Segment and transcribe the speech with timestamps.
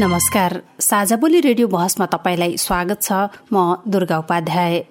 [0.00, 3.12] नमस्कार। साझा बोली रेडियो बहसमा तपाईँलाई स्वागत छ।
[3.52, 4.82] म दुर्गा उपाध्याय।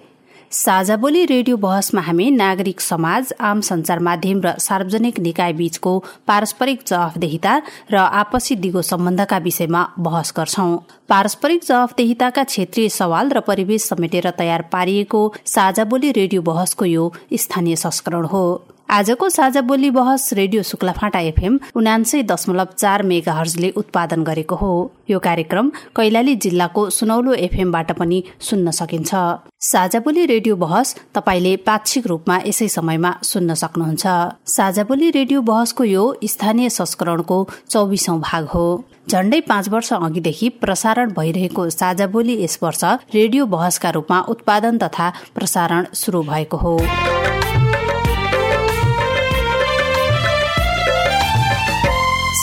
[0.50, 5.92] साझा बोली रेडियो बहसमा हामी नागरिक समाज आम संचार माध्यम र सार्वजनिक निकाय बीचको
[6.26, 7.54] पारस्परिक जवाफदेहिता
[7.92, 10.76] र आपसी दिगो सम्बन्धका विषयमा बहस गर्छौं।
[11.08, 17.76] पारस्परिक जवाफदेहिताका क्षेत्रीय सवाल र परिवेश समेटेर तयार पारिएको साझा बोली रेडियो बहसको यो स्थानीय
[17.76, 18.46] संस्करण हो।
[18.88, 24.92] आजको साझा बोली बहस रेडियो शुक्लाफाटा एफएम उनान्सय दशमलव चार मेगा हर्जले उत्पादन गरेको हो।
[25.10, 29.14] यो कार्यक्रम कैलाली जिल्लाको सुनौलो एफएमबाट पनि सुन्न सकिन्छ।
[29.60, 34.06] साझा बोली रेडियो बहस तपाईँले पाक्षिक रूपमा यसै समयमा सुन्न सक्नुहुन्छ।
[34.48, 37.38] साझा बोली रेडियो बहसको यो स्थानीय संस्करणको
[37.70, 38.66] चौबिसौं भाग हो।
[39.08, 45.12] झण्डै पाँच वर्ष अघिदेखि प्रसारण भइरहेको साझा बोली यस वर्ष रेडियो बहसका रूपमा उत्पादन तथा
[45.34, 46.78] प्रसारण शुरू भएको हो।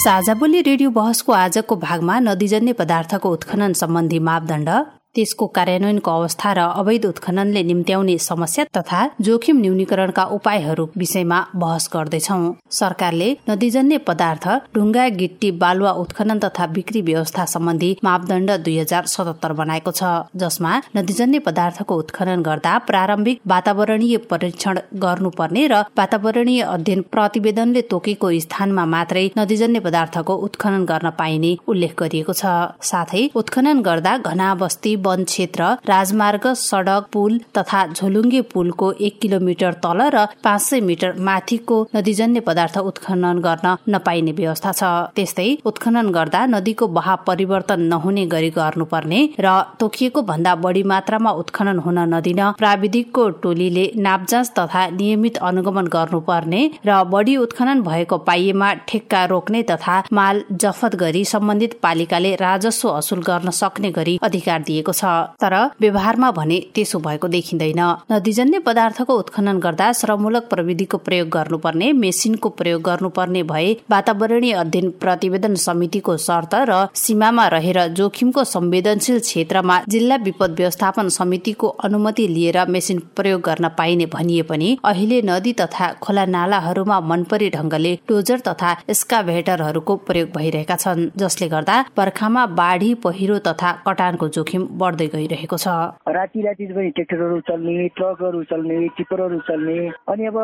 [0.02, 4.70] साझा बोली रेडियो बहसको आजको भागमा नदीजन्य पदार्थको उत्खनन सम्बन्धी मापदण्ड
[5.16, 12.38] त्यसको कार्यान्वयनको अवस्था र अवैध उत्खननले निम्त्याउने समस्या तथा जोखिम न्यूनीकरणका उपायहरू विषयमा बहस गर्दैछौ।
[12.72, 19.54] सरकारले नदीजन्य पदार्थ ढुङ्गा गिट्टी बालुवा उत्खनन तथा बिक्री व्यवस्था सम्बन्धी मापदण्ड दुई हजार सतहत्तर
[19.60, 27.82] बनाएको छ जसमा नदीजन्य पदार्थको उत्खनन गर्दा प्रारम्भिक वातावरणीय परीक्षण गर्नुपर्ने र वातावरणीय अध्ययन प्रतिवेदनले
[27.92, 32.56] तोकेको स्थानमा मात्रै नदीजन्य पदार्थको उत्खनन गर्न पाइने उल्लेख गरिएको छ।
[32.92, 39.74] साथै उत्खनन गर्दा घना बस्ती वन क्षेत्र राजमार्ग सड़क पुल तथा झोलुङ्गे पुलको एक किलोमिटर
[39.84, 46.12] तल र पाँच सय मिटर माथिको नदीजन्य पदार्थ उत्खनन गर्न नपाइने व्यवस्था छ। त्यस्तै उत्खनन
[46.12, 52.42] गर्दा नदीको बहाव परिवर्तन नहुने गरी गर्नुपर्ने र तोकिएको भन्दा बढी मात्रामा उत्खनन हुन नदिन
[52.60, 59.96] प्राविधिकको टोलीले नापजाँच तथा नियमित अनुगमन गर्नुपर्ने र बढी उत्खनन भएको पाइएमा ठेक्का रोक्ने तथा
[60.14, 66.32] माल जफत गरी सम्बन्धित पालिकाले राजस्व असुल गर्न सक्ने गरी अधिकार दिएको छ तर व्यवहारमा
[66.32, 67.82] भने त्यसो भएको देखिँदैन।
[68.12, 75.56] नदीजन्य पदार्थको उत्खनन गर्दा श्रममूलक प्रविधिको प्रयोग गर्नुपर्ने मेसिनको प्रयोग गर्नुपर्ने भए वातावरणीय अध्ययन प्रतिवेदन
[75.66, 83.00] समितिको शर्त र सीमामा रहेर जोखिमको संवेदनशील क्षेत्रमा जिल्ला विपद व्यवस्थापन समितिको अनुमति लिएर मेसिन
[83.16, 89.96] प्रयोग गर्न पाइने भनिए पनि अहिले नदी तथा खोला नालाहरूमा मनपरी ढंगले डोजर तथा एस्काभेटरहरूको
[90.08, 95.68] प्रयोग भइरहेका छन् जसले गर्दा बर्खामा बाढी पहिरो तथा कटानको जोखिम बढ्दै गइरहेको छ।
[96.12, 99.78] राति राति पनि ट्रेक्टरहरू चल्ने ट्रकहरू चल्ने टिप्परहरू चल्ने
[100.12, 100.38] अनि अब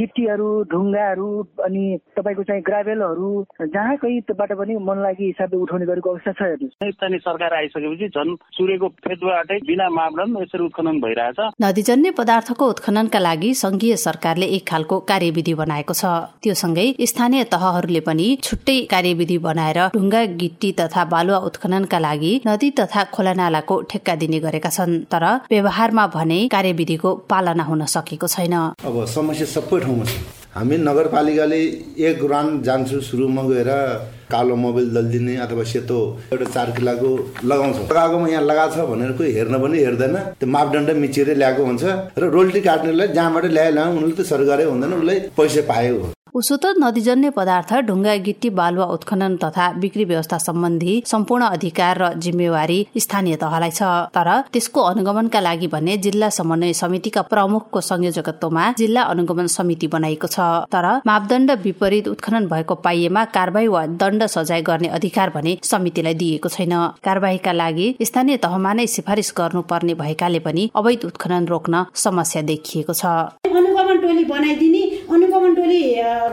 [0.00, 1.28] गिट्टीहरू ढुङ्गाहरू
[1.64, 1.84] अनि
[2.18, 3.30] तपाईँको चाहिँ ग्राभेलहरू
[3.74, 8.88] जहाँ कहीँबाट पनि मन लागि हिसाबले उठाउने गरेको अवस्था छ स्थानीय सरकार आइसकेपछि झन् सूर्यको
[9.04, 15.54] फेदबाटै बिना मापदण्ड यसरी उत्खनन भइरहेछ। नदीजन्य पदार्थको उत्खननका लागि संघीय सरकारले एक खालको कार्यविधि
[15.54, 16.04] बनाएको छ।
[16.42, 22.70] त्यो सँगै स्थानीय तहहरूले पनि छुट्टै कार्यविधि बनाएर ढुङ्गा गिट्टी तथा बालुवा उत्खननका लागि नदी
[22.80, 28.54] तथा खोला नालाको ठेक्का दिने गरेका छन् तर व्यवहारमा भने कार्यविधिको पालना हुन सकेको छैन।
[28.86, 30.14] अब समस्या सबै ठाउँमा छ।
[30.54, 31.60] हामी नगरपालिकाले
[32.08, 33.70] एक राउन्ड जान्छु सुरुमा गएर
[34.30, 35.98] कालो मोबाइल दलिदिने अथवा सेतो
[36.32, 37.10] एउटा चार किलाको
[37.44, 41.84] लगाउँछ। लगाएकोमा यहाँ लगाएको छ भनेर कोही हेर्न पनि हेर्दैन। त्यो मापदण्ड मिचेरै ल्याएको हुन्छ
[42.18, 47.30] र रोल्टी काट्नेलाई जहाँबाट ल्यायो उनले त सरकारै हुँदैन उसलाई पैसा हो उसो त नदीजन्य
[47.36, 53.70] पदार्थ ढुङ्गा गिट्टी बालुवा उत्खनन तथा बिक्री व्यवस्था सम्बन्धी सम्पूर्ण अधिकार र जिम्मेवारी स्थानीय तहलाई
[53.70, 53.82] छ।
[54.16, 60.38] तर त्यसको अनुगमनका लागि भने जिल्ला समन्वय समितिका प्रमुखको संयोजकत्वमा जिल्ला अनुगमन समिति बनाइएको छ।
[60.72, 66.48] तर मापदण्ड विपरीत उत्खनन भएको पाइएमा कारवाही वा दण्ड सजाय गर्ने अधिकार भने समितिलाई दिएको
[66.48, 66.74] छैन।
[67.04, 73.04] कारवाहीका लागि स्थानीय तहमा नै सिफारिस गर्नुपर्ने भएकाले पनि अवैध उत्खनन रोक्न समस्या देखिएको छ।
[74.02, 74.82] टोली बनाइदिने
[75.14, 75.80] अनुगमन टोली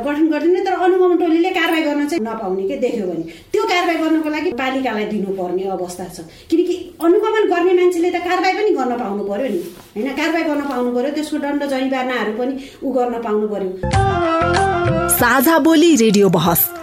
[0.05, 4.29] गठन गरिदिने तर अनुगमन टोलीले कारवाही गर्न चाहिँ नपाउने के देख्यो भने। त्यो कारवाही गर्नको
[4.29, 6.17] लागि पालिकालाई दिनुपर्ने अवस्था छ।
[6.49, 6.73] किनकि
[7.05, 9.61] अनुगमन गर्ने मान्छेले त कारवाही पनि गर्न पाउनु पर्यो नि।
[9.95, 13.71] होइन कारवाही गर्न पाउनु पर्यो त्यसको दण्ड जरिवानाहरू पनि ऊ गर्न पाउनु पर्यो।
[15.19, 16.78] साझा बोली रेडियो बहस।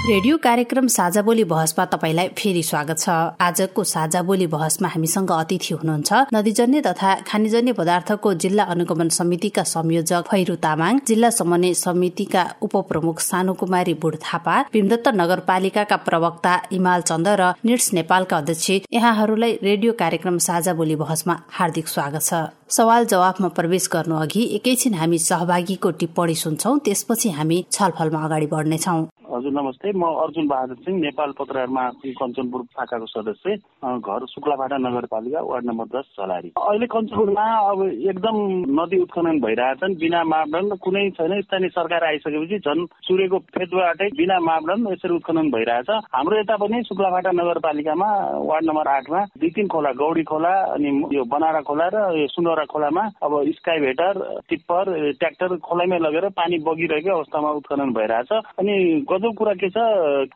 [0.00, 3.08] रेडियो कार्यक्रम साझा बोली बहसमा तपाईँलाई फेरि स्वागत छ।
[3.40, 10.30] आजको साझा बोली बहसमा हामीसँग अतिथि हुनुहुन्छ नदीजन्य तथा खानेजन्य पदार्थको जिल्ला अनुगमन समितिका संयोजक
[10.30, 17.28] फैरू तामाङ जिल्ला समन्वय समितिका उपप्रमुख सानु कुमारी बुढ थापा भीमदत्त नगरपालिकाका प्रवक्ता इमाल चन्द
[17.40, 23.48] र निट्स नेपालका अध्यक्ष। यहाँहरूलाई रेडियो कार्यक्रम साझा बोली बहसमा हार्दिक स्वागत छ। सवाल जवाफमा
[23.54, 29.00] प्रवेश गर्नु अघि एकैछिन हामी सहभागीको टिप्पणी सुन्छौं त्यसपछि हामी छलफलमा अगाडि बढ्नेछौँ।
[29.30, 31.66] हजुर नमस्ते। म अर्जुन बहादुर सिंह नेपाल पत्रकार
[32.02, 33.54] कञ्चनपुर शाखाको सदस्य
[34.02, 38.36] घर शुक्लाभाटा नगरपालिका वार्ड नम्बर दस झलारी। अहिले कञ्चनपुरमा अब एकदम
[38.74, 44.90] नदी उत्खनन भइरहेछन् बिना मापदण्ड कुनै छैन। स्थानीय सरकार आइसकेपछि झन् सूर्यको फेदबाटै बिना मापदण्ड
[44.92, 48.10] यसरी उत्खनन भइरहेछ। हाम्रो यता पनि शुक्लाभाटा नगरपालिकामा
[48.50, 52.64] वार्ड नम्बर आठमा दुई तिन खोला गौडी खोला अनि यो बनारा खोला र यो सुनौरा
[52.66, 54.12] खोलामा अब स्काई भेटर
[54.50, 54.84] टिप्पर
[55.22, 58.74] ट्र्याक्टर खोलामै लगेर पानी बगिरहेको अवस्थामा उत्खनन भइरहेछ। अनि
[59.20, 59.76] गजब कुरा के छ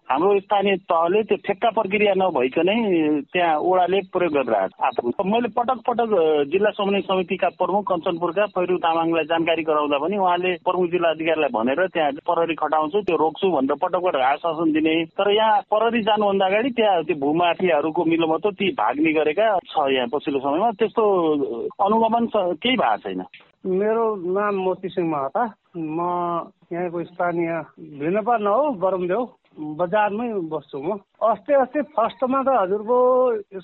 [0.05, 2.77] हाम्रो स्थानीय तहले त्यो ठेक्का प्रक्रिया नभइकनै
[3.33, 6.11] त्यहाँ ओडाले प्रयोग गरिरहेको आफू। मैले पटक पटक
[6.53, 11.81] जिल्ला समन्वय समितिका प्रमुख कञ्चनपुरका फैरू तामाङलाई जानकारी गराउँदा पनि उहाँले प्रमुख जिल्ला अधिकारीलाई भनेर
[11.97, 16.71] त्यहाँ प्रहरी खटाउँछु त्यो रोक्छु भनेर पटक पटक आश्वासन दिने। तर यहाँ प्रहरी जानुभन्दा अगाडि
[16.77, 21.03] त्यहाँ त्यो भूमाफियाहरूको मिलोमतो ती भाग्ने गरेका छ यहाँ पछिल्लो समयमा। त्यस्तो
[21.81, 23.25] अनुगमन केही भएको छैन।
[23.66, 25.44] मेरो नाम मोती सिंह महता।
[25.76, 25.99] म
[26.72, 27.52] यहाँको स्थानीय
[27.99, 29.25] भिन्नपा नहो बरमदेऊ
[29.55, 32.97] बजारमै बस्छु म। अस्ति अस्ति फर्स्टमा त हजुरको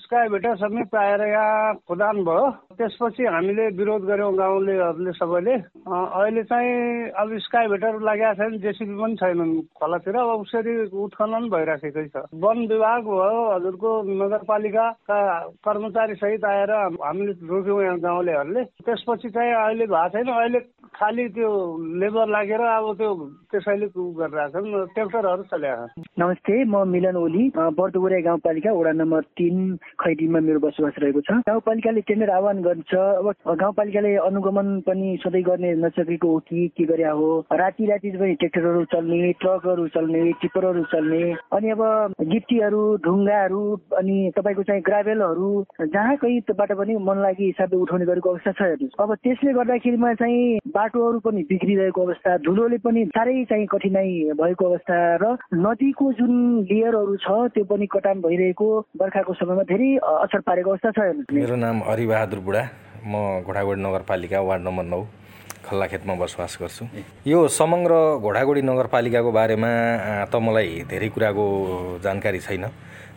[0.01, 2.45] स्काई भेटर समेत पाएर यहाँ खुदान भयो।
[2.79, 9.15] त्यसपछि हामीले विरोध गऱ्यौँ गाउँलेहरूले सबैले। अहिले चाहिँ अब स्काई भेटर लागेको छैन जेसिबी पनि
[9.21, 15.19] छैनन् खोलातिर। अब उसरी उत्खनन भइराखेकै छ। वन विभाग भयो हजुरको नगरपालिकाका
[15.61, 20.59] कर्मचारी सहित आएर हामीले रोक्यौँ यहाँ गाउँलेहरूले। त्यसपछि चाहिँ अहिले भएको छैन। अहिले
[20.91, 21.49] खालि त्यो
[22.01, 23.11] लेबर लागेर अब त्यो
[23.51, 25.80] त्यसैले गरिरहेछन्। ट्र्याक्टरहरू चलिरहेको
[26.19, 32.01] नमस्ते म मिलन ओली बर्दुगुरा गाउँपालिका वडा नम्बर तिन खैटिनमा मेरो बसोबास रहेको छ। गाउँपालिकाले
[32.01, 33.27] टेन्डर आह्वान गर्छ अब
[33.59, 37.29] गाउँपालिकाले अनुगमन पनि सधैँ गर्ने नसकेको हो कि के गरे हो?
[37.51, 41.21] राति राति पनि ट्र्याक्टरहरू चल्ने ट्रकहरू चल्ने टिप्परहरू चल्ने
[41.53, 41.81] अनि अब
[42.31, 43.63] गिट्टीहरू ढुङ्गाहरू
[43.97, 45.51] अनि तपाईँको चाहिँ ग्राभेलहरू
[45.81, 50.59] जहाँ कहीँबाट पनि मन लागि हिसाबले उठाउने गरेको अवस्था छ हेर्नुहोस्। अब त्यसले गर्दाखेरिमा चाहिँ
[50.75, 55.35] बाटोहरू पनि बिग्रिरहेको अवस्था धुलोले पनि साह्रै चाहिँ कठिनाई भएको अवस्था र
[55.71, 58.67] नदीको जुन लेयरहरू छ त्यो पनि कटान भइरहेको
[58.99, 60.99] बर्खाको समयमा धेरै असर पारेको अवस्था छ
[61.31, 62.63] मेरो नाम हरिबहादुर बुढा।
[63.07, 63.13] म
[63.47, 65.01] घोडागोडी नगरपालिका वार्ड नम्बर नौ
[65.63, 66.83] खल्लाखेतमा बसोबास गर्छु।
[67.31, 69.71] यो समग्र घोडागोडी नगरपालिकाको बारेमा
[70.27, 71.45] त मलाई धेरै कुराको
[72.03, 72.65] जानकारी छैन।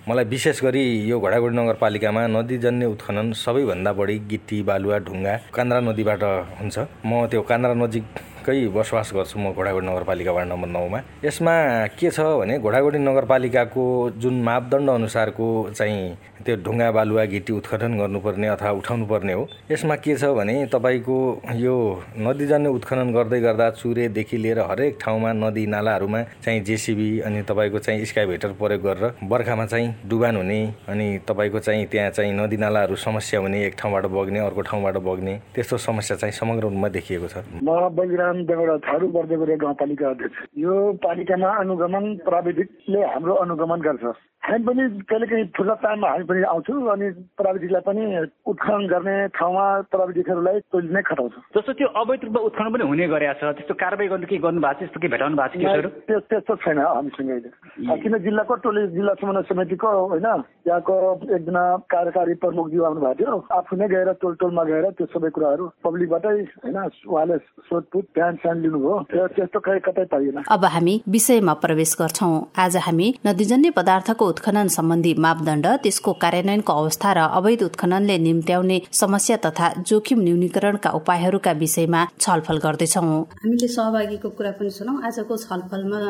[0.05, 6.23] मलाई विशेष गरी यो घोडागोडी नगरपालिकामा नदीजन्य उत्खनन सबैभन्दा बढी गिट्टी बालुवा ढुङ्गा कान्द्रा नदीबाट
[6.61, 6.77] हुन्छ।
[7.09, 11.55] म त्यो कान्द्रा नजिकै बसोबास गर्छु म घोडागोडी नगरपालिका वार्ड नम्बर नौमा। यसमा
[11.97, 13.85] के छ भने घोडागोडी नगरपालिकाको
[14.21, 16.03] जुन मापदण्ड अनुसारको चाहिँ
[16.45, 21.17] त्यो ढुङ्गा बालुवा गिटी उत्खनन गर्नुपर्ने अथवा उठाउनु पर्ने हो। यसमा के छ भने तपाईँको
[21.57, 21.75] यो
[22.19, 28.05] नदीजन्य उत्खनन गर्दै गर्दा चुरेदेखि लिएर हरेक ठाउँमा नदी नालाहरूमा चाहिँ जेसिबी अनि तपाईँको चाहिँ
[28.05, 33.41] स्काइभेटर प्रयोग गरेर बर्खामा चाहिँ डुबान हुने अनि तपाईँको चाहिँ त्यहाँ चाहिँ नदी नालाहरू समस्या
[33.41, 37.89] हुने एक ठाउँबाट बग्ने अर्को ठाउँबाट बग्ने त्यस्तो समस्या चाहिँ समग्र रूपमा देखिएको छ। म
[37.97, 40.75] बलिराम देवडा थारू गाउँपालिका अध्यक्ष। यो
[41.05, 44.05] पालिकामा अनुगमन प्राविधिकले हाम्रो अनुगमन गर्छ।
[44.45, 47.07] हामी पनि कहिले काहीँ फुर्सद टाइममा हामी पनि आउँछौँ अनि
[47.39, 48.03] प्राविधिकलाई पनि
[48.51, 53.39] उत्खनन गर्ने ठाउँमा प्राविधिकहरूलाई टोइलेट नै खटाउँछौँ। जस्तो त्यो अवैध रूपमा उत्खनन पनि हुने गरेको
[53.39, 55.89] छ त्यस्तो कारवाही गर्नु के गर्नु भएको छ त्यस्तो के भेटाउनु भएको छ केसहरू?
[56.11, 60.27] त्यो त्यस्तो छैन हामीसँग अहिले। किन जिल्लाको टोली जिल्ला समन्वय समितिको होइन
[60.65, 60.95] त्यहाँको
[61.37, 61.63] एकजना
[61.95, 66.35] कार्यकारी प्रमुखज्यू आउनु भएको थियो आफू नै गएर टोल टोलमा गएर त्यो सबै कुराहरू पब्लिकबाटै
[66.65, 67.37] होइन उहाँले
[67.69, 73.09] सोधपुछ ध्यान स्यान लिनुभयो त्यस्तो कहीँ कतै पाइएन। अब हामी विषयमा प्रवेश गर्छौँ। आज हामी
[73.27, 80.19] नदीजन्य पदार्थको उत्खनन सम्बन्धी मापदण्ड त्यसको कार्यान्वयनको अवस्था र अवैध उत्खननले निम्त्याउने समस्या तथा जोखिम
[80.27, 83.03] न्यूनीकरणका उपायहरूका विषयमा छलफल गर्दैछौ।
[83.39, 86.01] हामीले सहभागीको कुरा पनि सुनौ। आजको छलफलमा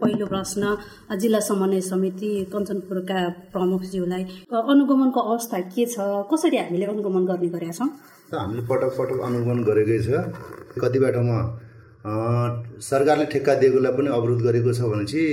[0.00, 0.62] पहिलो प्रश्न
[1.20, 3.18] जिल्ला समन्वय समिति कञ्चनपुरका
[3.52, 4.22] प्रमुखज्यूलाई
[4.54, 5.96] अनुगमनको अवस्था के छ?
[6.30, 7.88] कसरी हामीले अनुगमन गर्ने गरेका छौँ?
[8.30, 10.08] हामीले पटक पटक अनुगमन गरेकै छ।
[10.78, 11.38] कतिपय ठाउँमा
[12.80, 15.24] सरकारले ठेक्का दिएकोलाई पनि अवरोध गरेको छ भनेपछि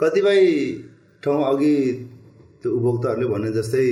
[0.00, 0.40] कतिपय
[1.22, 1.74] ठाउँ अघि
[2.60, 3.86] त्यो उपभोक्ताहरूले भने जस्तै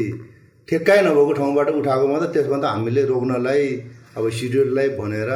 [0.68, 3.64] ठेक्कै नभएको ठाउँबाट उठाएको मात्रै त हामीले रोक्नलाई
[4.16, 5.30] अब सिडिओलाई भनेर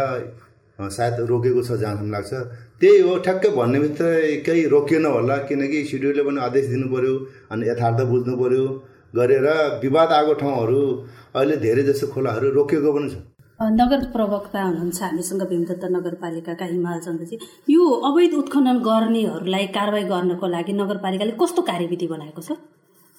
[0.79, 2.33] सायद रोकेको छ जहाँसम्म लाग्छ।
[2.81, 7.13] त्यही हो ठ्याक्कै भन्ने बित्तिकै रोकिएन होला किनकि सिडिओले पनि आदेश दिनु पऱ्यो
[7.53, 8.65] अनि यथार्थ बुझ्नु पऱ्यो
[9.15, 9.47] गरेर
[9.83, 10.81] विवाद आएको ठाउँहरू
[11.37, 13.17] अहिले धेरै जस्तो खोलाहरू रोकिएको पनि छ।
[13.79, 17.37] नगर प्रवक्ता हुनुहुन्छ हामीसँग भीमदत्त नगरपालिकाका हिमाल चन्द्रजी।
[17.71, 22.59] यो अवैध उत्खनन गर्नेहरूलाई कारवाही गर्नको लागि नगरपालिकाले कस्तो कार्यविधि बनाएको छ?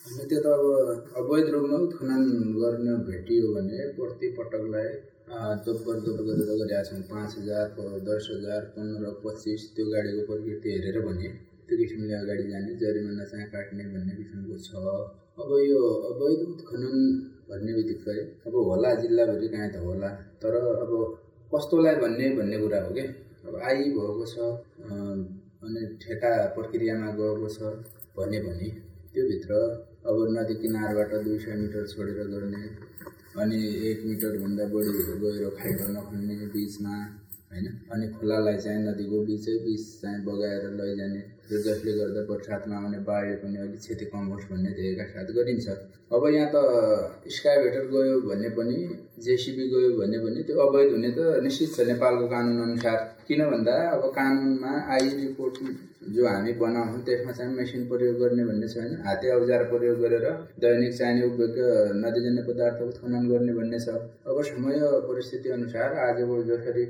[0.04, 0.64] त्यो त अब
[1.20, 2.24] अवैध रूपमा उत्खनन
[2.60, 4.90] गर्न भेटियो भने प्रति पटकलाई
[5.66, 7.66] जोपर जोप गरेर गरिरहेका छौँ पाँच हजार
[8.08, 11.30] दस हजार पन्ध्र पच्चिस त्यो गाडीको प्रकृति हेरेर भने
[11.68, 14.70] त्यो किसिमले अगाडि जाने जरिमाना चाहिँ काट्ने भन्ने किसिमको छ।
[15.42, 15.80] अब यो
[16.10, 16.98] अवैध उत्खनन
[17.50, 20.10] भन्ने बित्तिकै अब होला जिल्लाभरि कहाँ त होला।
[20.44, 20.92] तर अब
[21.56, 23.08] कस्तोलाई भन्ने भन्ने कुरा हो कि
[23.48, 24.36] अब आइभएको छ
[25.64, 27.74] अनि ठेका प्रक्रियामा गएको छ
[28.20, 28.70] भने भने
[29.16, 29.64] त्योभित्र
[30.04, 32.64] अब नदी किनारबाट दुई सय मिटर छोडेर गर्ने
[33.42, 34.92] अनि एक मिटरभन्दा बढी
[35.22, 36.96] गएर खाइरो नखन्ने बिचमा
[37.52, 37.68] होइन?
[37.94, 43.36] अनि खोलालाई चाहिँ नदीको बिचै बिच चाहिँ बगाएर लैजाने। र जसले गर्दा बर्सातमा आउने बाढले
[43.40, 45.68] पनि अलिक क्षति कम होस् भन्ने ध्येयका साथ गरिन्छ।
[46.12, 46.58] अब यहाँ त
[47.36, 48.76] स्काइभेटर गयो भने पनि
[49.24, 53.76] जेसिबी गयो भने पनि त्यो अवैध हुने त निश्चित छ नेपालको कानुन अनुसार। किन भन्दा
[53.96, 55.56] अब कानुनमा आई रिपोर्ट
[56.12, 60.26] जो हामी बनाउँछौँ त्यसमा चाहिँ मेसिन प्रयोग गर्ने भन्ने छैन। हाते औजार प्रयोग गरेर
[60.60, 61.56] दैनिक चाहिने उपयोग
[62.04, 63.90] नदीजन्य पदार्थ उत्खनन गर्ने भन्ने छ।
[64.28, 66.86] अब समय परिस्थिति अनुसार आजको जसरी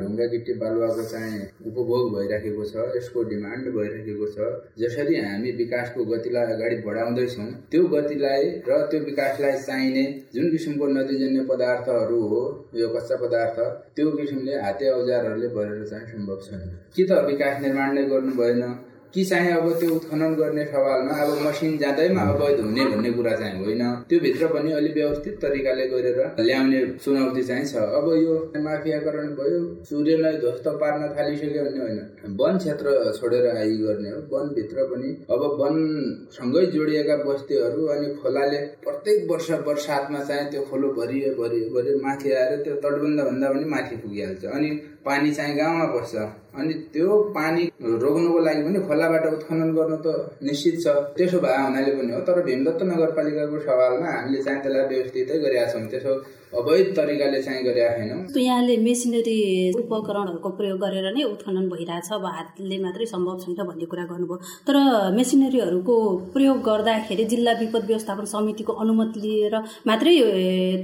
[0.00, 6.52] ढुङ्गा गिटी बालुवाको चाहिँ उपभोग भइराखेको छ यसको डिमान्ड भइराखेको छ जसरी हामी विकासको गतिलाई
[6.54, 10.04] अगाडि बढाउँदैछौँ त्यो गतिलाई र त्यो विकासलाई चाहिने
[10.34, 12.42] जुन किसिमको नदीजन्य पदार्थहरू हो
[12.74, 13.60] यो कच्चा पदार्थ
[13.96, 16.60] त्यो किसिमले हाते औजारहरूले भरेर चाहिँ सम्भव छैन।
[16.96, 18.74] कि त विकास निर्माण नै गर्नु भएन
[19.14, 23.64] कि चाहिँ अब त्यो उत्खनन गर्ने सवालमा अब मसिन जाँदैमा अवैध हुने भन्ने कुरा चाहिँ
[23.64, 29.28] होइन। त्यो भित्र पनि अलिक व्यवस्थित तरिकाले गरेर ल्याउने चुनौती चाहिँ छ। अब यो माफियाकरण
[29.38, 35.14] भयो सूर्यलाई ध्वस्त पार्न थालिसक्यो भन्ने होइन। वन क्षेत्र छोडेर आइ गर्ने हो। वनभित्र पनि
[35.30, 41.98] अब वनसँगै जोडिएका बस्तीहरू अनि खोलाले प्रत्येक वर्ष बर्सातमा चाहिँ त्यो खोलो भरियो भरियो भरियो
[42.02, 44.70] माथि आएर त्यो तटबन्ध भन्दा पनि माथि पुगिहाल्छ। अनि
[45.06, 46.14] पानी चाहिँ गाउँमा बस्छ।
[46.58, 47.62] अनि त्यो पानी
[48.02, 50.06] रोक्नुको लागि पनि खोलाबाट उत्खनन गर्नु त
[50.46, 55.38] निश्चित छ। त्यसो भए हुनाले पनि हो तर भीमदत्त नगरपालिकाको सवालमा हामीले चाहिँ त्यसलाई व्यवस्थितै
[55.44, 56.12] गरेका छौँ। त्यसो
[56.54, 59.38] अवैध तरिकाले चाहिँ गरेका छैनौँ यहाँले मेसिनरी
[59.80, 64.76] उपकरणहरूको प्रयोग गरेर नै उत्खनन भइरहेछ अब हातले मात्रै सम्भव छैन भन्ने कुरा गर्नुभयो। तर
[65.16, 65.96] मेसिनरीहरूको
[66.34, 69.54] प्रयोग गर्दाखेरि जिल्ला विपद व्यवस्थापन समितिको अनुमति लिएर
[69.90, 70.14] मात्रै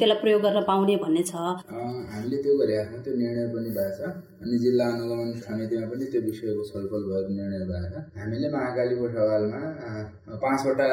[0.01, 4.11] त्यसलाई प्रयोग गर्न पाउने भन्ने छ। हामीले त्यो गरेका छौँ त्यो निर्णय पनि भएको छ।
[4.41, 9.61] अनि जिल्ला अनुगमन समितिमा पनि त्यो विषयको छलफल भएको निर्णय भएर हामीले महाकालीको सवालमा
[10.45, 10.89] पाँचवटा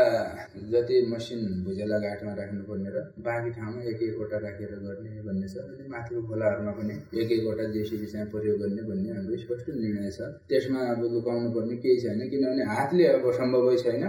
[0.71, 5.87] जति मसिन भुजेला घाटमा राख्नुपर्ने र बाँकी ठाउँमा एक एकवटा राखेर गर्ने भन्ने छ अनि
[5.89, 10.19] माथिको खोलाहरूमा पनि एक एकवटा जेसिबी चाहिँ प्रयोग गर्ने भन्ने हाम्रो स्पष्ट निर्णय छ।
[10.49, 14.03] त्यसमा अब लुकाउनु पर्ने केही छैन किनभने हातले अब सम्भवै छैन।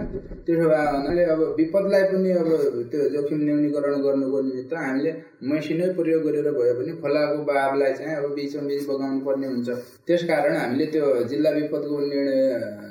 [0.45, 2.49] त्यसो भए हुनाले अब विपदलाई पनि अब
[2.91, 5.11] त्यो जोखिम न्यूनीकरण गर्नुको निमित्त हामीले
[5.51, 9.69] मसिनै प्रयोग गरेर भए पनि खोलाको बाबलाई चाहिँ अब बिचमा बिच बगाउनु पर्ने हुन्छ।
[10.07, 12.37] त्यस कारण हामीले त्यो जिल्ला विपदको निर्णय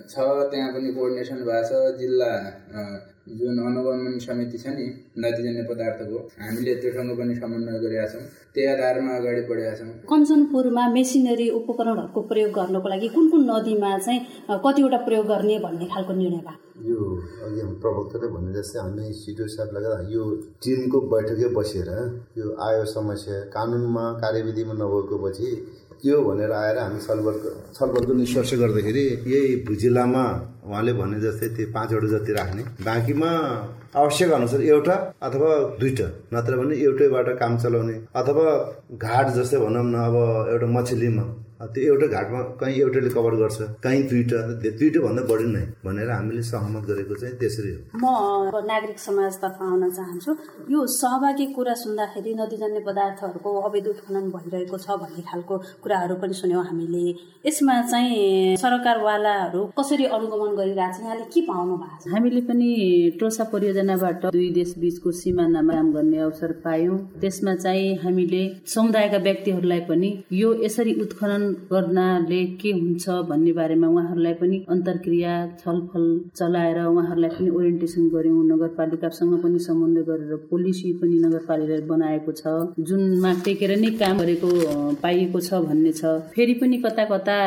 [0.08, 0.16] छ
[0.50, 2.30] त्यहाँ पनि कोअर्डिनेसन भएको छ जिल्ला
[3.30, 4.84] जुन अनुगमन समिति छ नि
[5.18, 8.22] नदीजन्य पदार्थको हामीले त्योसँग पनि समन्वय गरेका छौँ
[8.54, 14.20] त्यही आधारमा अगाडि बढेका छौँ कञ्चनपुरमा मेसिनरी उपकरणहरूको प्रयोग गर्नको लागि कुन कुन नदीमा चाहिँ
[14.60, 16.96] कतिवटा प्रयोग गर्ने भन्ने खालको निर्णय भयो यो
[17.44, 20.24] अघि प्रवक्ताले भने जस्तै हामी सिडिओ साहब लगाएर यो
[20.62, 21.90] टिमको बैठकै बसेर
[22.38, 25.50] यो आयो समस्या कानुनमा कार्यविधिमा नभएको पछि
[26.04, 27.36] हो भनेर आएर हामी छलफल
[27.76, 30.24] छलफलको निष्कर्ष गर्दाखेरि यही जिल्लामा
[30.66, 33.30] उहाँले भने जस्तै त्यो पाँचवटा जति राख्ने बाँकीमा
[33.96, 34.94] आवश्यक अनुसार एउटा
[35.26, 35.50] अथवा
[35.80, 38.46] दुईवटा नत्र भने एउटैबाट काम चलाउने अथवा
[38.94, 40.16] घाट जस्तै भनौँ न अब
[40.54, 41.24] एउटा मछलीमा।
[41.58, 46.42] त्यो एउटा घाटमा कहीँ एउटाले कभर गर्छ कहीँ दुईवटा दुईवटा भन्दा बढी नै भनेर हामीले
[46.42, 50.30] सहमत गरेको चाहिँ त्यसरी हो। म नागरिक समाजतर्फ आउन चाहन्छु
[50.70, 56.64] यो सहभागी कुरा सुन्दाखेरि नदीजन्य पदार्थहरूको अवैध उत्खनन भइरहेको छ भन्ने खालको कुराहरू पनि सुन्यौँ
[56.68, 57.04] हामीले।
[57.46, 62.14] यसमा चाहिँ सरकारवालाहरू कसरी अनुगमन गरिरहेको छ यहाँले के पाउनु भएको छ?
[62.14, 62.70] हामीले पनि
[63.20, 68.42] टोसा परियोजनाबाट दुई देश बीचको सिमानामा काम गर्ने अवसर पायौँ। त्यसमा चाहिँ हामीले
[68.74, 76.04] समुदायका व्यक्तिहरूलाई पनि यो यसरी उत्खनन गर्नाले के हुन्छ भन्ने बारेमा उहाँहरूलाई पनि अन्तर्क्रिया छलफल
[76.36, 82.54] चलाएर उहाँहरूलाई पनि ओरिएन्टेसन गर्यौँ नगरपालिकासँग पनि समन्वय गरेर पोलिसी पनि नगरपालिकाले बनाएको छ।
[82.88, 84.48] जुनमा टेकेर नै काम गरेको
[85.02, 87.38] पाइएको छ भन्ने छ। फेरि पनि कता कता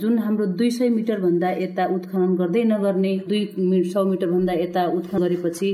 [0.00, 5.70] जुन हाम्रो दुई सय मिटरभन्दा यता उत्खनन गर्दै नगर्ने दुई सौ मिटरभन्दा यता उत्खनन गरेपछि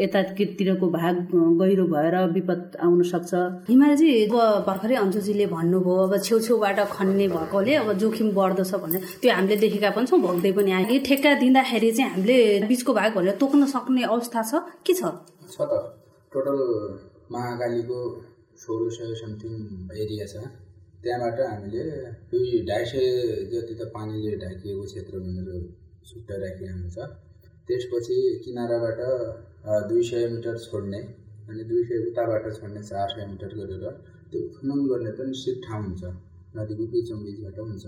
[0.00, 1.16] यतातिरको भाग
[1.60, 3.34] गहिरो भएर विपद आउन सक्छ।
[3.68, 4.34] हिमालजी अब
[4.66, 9.90] भर्खरै अन्जुजीले भन्नुभयो अब छेउछेउबाट खन्ने भएकोले अब जोखिम बढ्दो छ भने त्यो हामीले देखेका
[9.96, 12.38] पनि छौँ भोग्दै पनि आयो यो ठेक्का दिँदाखेरि चाहिँ हामीले
[12.70, 14.52] बिचको भाग भनेर तोक्न सक्ने अवस्था छ
[14.86, 15.02] के छ?
[15.52, 15.72] छ त।
[16.32, 16.58] टोटल
[17.32, 17.98] महाकालीको
[18.62, 19.52] सोह्र सय समथिङ
[20.02, 20.36] एरिया छ।
[21.02, 21.82] त्यहाँबाट हामीले
[22.30, 23.06] दुई ढाई सय
[23.52, 25.48] जति त पानीले ढाकिएको क्षेत्र भनेर
[26.08, 26.98] छुट्टा राखिएको हुन्छ
[27.68, 29.00] त्यसपछि किनाराबाट
[29.90, 31.00] दुई सय मिटर छोड्ने
[31.50, 33.84] अनि दुई सय उताबाट छोड्ने चार सय मिटर गरेर
[34.30, 36.02] त्यो खनन गर्ने त निश्चित ठाउँ हुन्छ।
[36.56, 37.86] नदीको बिचौँ बिचबाट हुन्छ।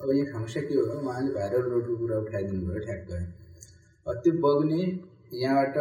[0.00, 3.10] अब यहाँ समस्या के हो उहाँले भाइरल रोडको कुरा उठाइदिनु भयो ठ्याक्क।
[4.06, 4.82] त्यो बग्ने
[5.32, 5.76] यहाँबाट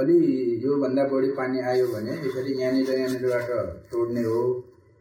[0.00, 0.16] अलि
[0.64, 3.50] योभन्दा बढी पानी आयो भने यसरी यहाँनिर यहाँनिरबाट
[3.92, 4.40] तोड्ने हो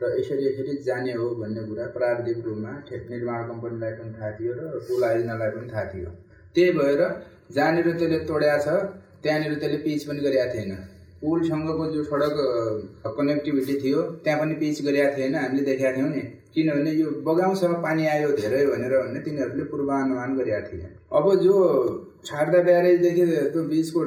[0.01, 4.53] र यसरी यसरी जाने हो भन्ने कुरा प्राविधिक रूपमा ठेक निर्माण कम्पनीलाई पनि थाहा थियो
[4.55, 6.09] र पुल आयोजनालाई पनि थाहा थियो।
[6.55, 7.01] त्यही भएर
[7.51, 8.67] जहाँनिर त्यसले तोड्या छ
[9.23, 10.71] त्यहाँनिर त्यसले पिच पनि गरेका थिएन।
[11.21, 12.35] पुलसँगको जो सडक
[13.17, 16.23] कनेक्टिभिटी थियो त्यहाँ पनि पिच गरेका थिएन। हामीले देखाएको थियौँ नि।
[16.55, 21.55] किनभने यो बगाउँछ पानी आयो धेरै भनेर भने तिनीहरूले पूर्वानुमान गरेका थिए। अब जो
[22.25, 24.01] छाड्दा ब्यारेजदेखि त्यो बिचको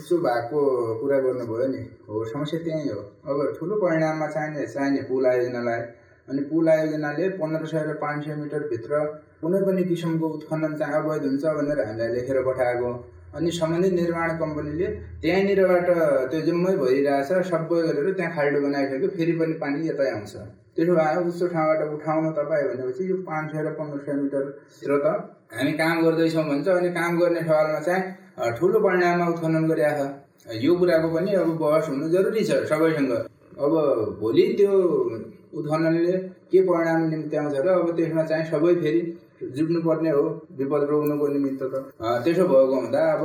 [0.00, 0.60] उसो भएको
[1.00, 5.80] कुरा गर्नुभयो नि हो समस्या त्यहीँ हो। अब ठुलो परिणाममा चाहिने चाहिने पुल आयोजनालाई
[6.28, 9.00] अनि पुल आयोजनाले पन्ध्र सय र पाँच सय मिटरभित्र
[9.40, 12.90] कुनै पनि किसिमको उत्खनन चाहिँ अवैध हुन्छ भनेर हामीलाई लेखेर पठाएको।
[13.36, 14.86] अनि सम्बन्धित निर्माण कम्पनीले
[15.22, 15.88] त्यहाँनिरबाट
[16.30, 20.36] त्यो जम्मै भइरहेछ सबै गरेर त्यहाँ खाल्डो बनाइसक्यो फेरि पनि पानी यतै आउँछ।
[20.76, 25.06] त्यसो भए उस्तो ठाउँबाट उठाउनु तपाईँ भनेपछि यो पाँच सय र पन्ध्र सय मिटरतिर त
[25.54, 30.74] हामी काम गर्दैछौँ भन्छ अनि काम गर्ने सवालमा चाहिँ ठुलो परिणाममा उत्खनन गरिरहेको छ। यो
[30.78, 33.12] कुराको पनि अब बहस हुनु जरुरी छ सबैसँग।
[33.64, 33.72] अब
[34.20, 34.72] भोलि त्यो
[35.58, 36.16] उत्खननले
[36.50, 39.02] के परिणाम निम्ति आउँछ र अब त्यसमा चाहिँ सबै फेरि
[39.54, 40.22] जुट्नुपर्ने हो
[40.58, 41.74] विपद रोक्नुको निमित्त त।
[42.24, 43.22] त्यसो भएको हुँदा अब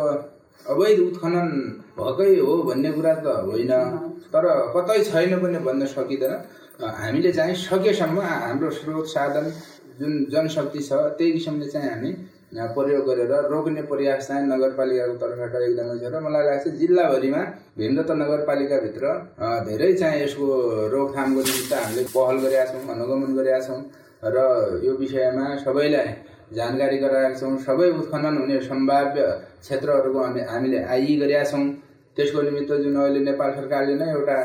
[0.65, 1.49] अवैध उत्खनन
[1.97, 3.73] भएकै हो भन्ने कुरा त होइन।
[4.33, 6.33] तर कतै छैन पनि भन्न सकिँदैन।
[6.79, 9.45] हामीले चाहिँ सकेसम्म हाम्रो स्रोत साधन
[9.99, 12.11] जुन जनशक्ति छ त्यही किसिमले चाहिँ हामी
[12.75, 17.41] प्रयोग गरेर रोक्ने प्रयास चाहिँ नगरपालिकाको तर्फबाट एकदमै छ। र मलाई लाग्छ जिल्लाभरिमा
[17.77, 19.05] भीमदत्त नगरपालिकाभित्र
[19.67, 20.47] धेरै चाहिँ यसको
[20.95, 23.81] रोकथामको निमित्त हामीले पहल गरेका छौँ अनुगमन गरेका छौँ
[24.23, 24.37] र
[24.85, 26.07] यो विषयमा सबैलाई
[26.55, 29.27] जानकारी गराएका छौँ सबै उत्खनन हुने सम्भाव्य
[29.61, 31.65] क्षेत्रहरूको हामी हामीले आइ गरेका छौँ
[32.19, 34.37] त्यसको निमित्त जुन अहिले नेपाल सरकारले नै एउटा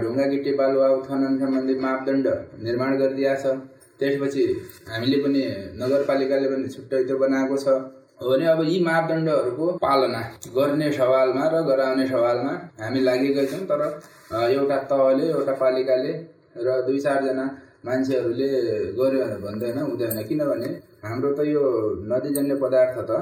[0.00, 2.26] ढुङ्गा गिटी बालुवा उत्खनन सम्बन्धी मापदण्ड
[2.66, 3.56] निर्माण गरिदिएको छ।
[4.00, 4.42] त्यसपछि
[4.88, 5.40] हामीले पनि
[5.80, 7.68] नगरपालिकाले पनि छुट्टै त्यो बनाएको छ।
[8.18, 10.20] हो भने अब यी मापदण्डहरूको पालना
[10.56, 13.82] गर्ने सवालमा र गराउने सवालमा हामी लागेकै छौँ तर
[14.56, 16.12] एउटा तहले एउटा पालिकाले
[16.66, 17.44] र दुई चारजना
[17.86, 18.48] मान्छेहरूले
[18.98, 20.68] गर्यो भने भन्दैन हुँदैन। किनभने
[21.04, 21.62] हाम्रो त यो
[22.10, 23.12] नदीजन्य पदार्थ त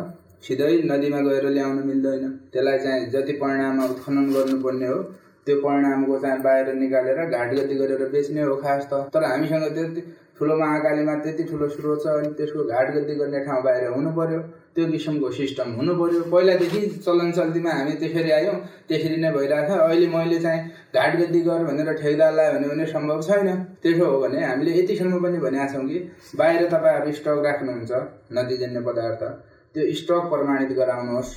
[0.42, 4.98] सिधै नदीमा गएर ल्याउन मिल्दैन। त्यसलाई चाहिँ जति परिणाममा उत्खनन गर्नुपर्ने हो
[5.46, 10.00] त्यो परिणामको चाहिँ बाहिर निकालेर घाटगति गरेर बेच्ने हो खास त। तर हामीसँग त्यति
[10.38, 14.40] ठुलो महाकालीमा त्यति ठुलो स्रोत छ अनि त्यसको घाटगति गर्ने ठाउँ बाहिर हुनु पर्यो
[14.76, 18.56] त्यो किसिमको सिस्टम हुनु पर्यो पहिलादेखि चलन चल्तीमा हामी त्यसरी आयौँ
[18.88, 20.60] त्यसरी नै भइरहेको छ। अहिले मैले चाहिँ
[20.94, 23.48] घाटगति गर भनेर ठेकदारलाई भन्यो भने सम्भव छैन।
[23.82, 25.98] त्यसो हो भने हामीले यतिसम्म पनि भनेका छौँ कि
[26.36, 27.92] बाहिर तपाईँहरू स्टक राख्नुहुन्छ
[28.36, 29.22] नदीजन्य पदार्थ।
[29.76, 31.30] त्यो स्टक प्रमाणित गराउनुहोस्।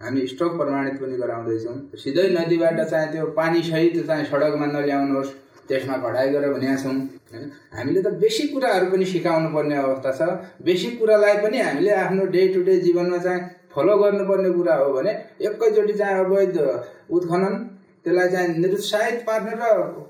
[0.00, 5.30] हामी स्टक प्रमाणित पनि गराउँदैछौँ। सिधै नदीबाट चाहिँ त्यो पानीसहित चाहिँ सडकमा नल्याउनुहोस्।
[5.68, 6.94] त्यसमा कडाइ गरेर भनेका छौँ
[7.30, 7.44] होइन?
[7.70, 10.22] हामीले त बेसिक कुराहरू पनि सिकाउनु पर्ने अवस्था छ।
[10.66, 15.12] बेसिक कुरालाई पनि हामीले आफ्नो डे टु डे जीवनमा चाहिँ फलो गर्नुपर्ने कुरा हो भने
[15.46, 16.58] एकैचोटि चाहिँ अवैध
[17.14, 17.54] उत्खनन
[18.04, 19.62] त्यसलाई चाहिँ निरुत्साहित पार्ने र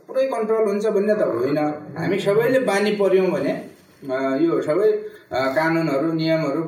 [0.09, 1.59] पुरै कन्ट्रोल हुन्छ भन्ने त होइन।
[2.01, 3.53] हामी सबैले बानी पर्यौँ भने
[4.41, 4.89] यो सबै
[5.35, 6.63] कानुनहरू नियमहरू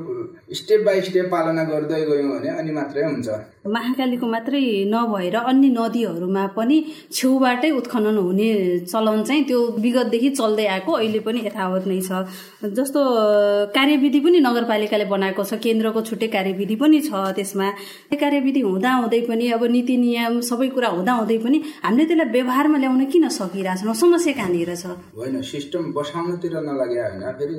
[0.55, 3.29] स्टेप बाई स्टेप पालना गर्दै गयौँ भने अनि मात्रै हुन्छ।
[3.67, 6.77] महाकालीको मात्रै नभएर अन्य नदीहरूमा पनि
[7.13, 8.51] छेउबाटै उत्खनन हुने
[8.87, 12.11] चलन चाहिँ त्यो विगतदेखि चल्दै आएको अहिले पनि यथावत नै छ।
[12.79, 13.01] जस्तो
[13.77, 17.69] कार्यविधि पनि नगरपालिकाले बनाएको छ केन्द्रको छुट्टै कार्यविधि पनि छ त्यसमा।
[18.11, 23.05] त्यो कार्यविधि हुँदाहुँदै पनि अब नीति नियम सबै कुरा हुँदाहुँदै पनि हामीले त्यसलाई व्यवहारमा ल्याउन
[23.15, 23.95] किन सकिरहेछौँ?
[23.95, 24.87] समस्या कहाँनिर छ?
[25.19, 27.55] होइन सिस्टम बसाउनतिर नलागे होइन। फेरि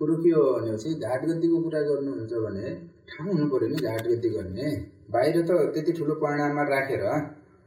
[0.00, 2.70] कुरो के हो भनेपछि घाटगतिको कुरा गर्नुहुन्छ भने
[3.10, 4.68] ठाउँ हुनु पऱ्यो नि घाटगति गर्ने।
[5.12, 7.04] बाहिर त त्यति ठुलो परिणाममा राखेर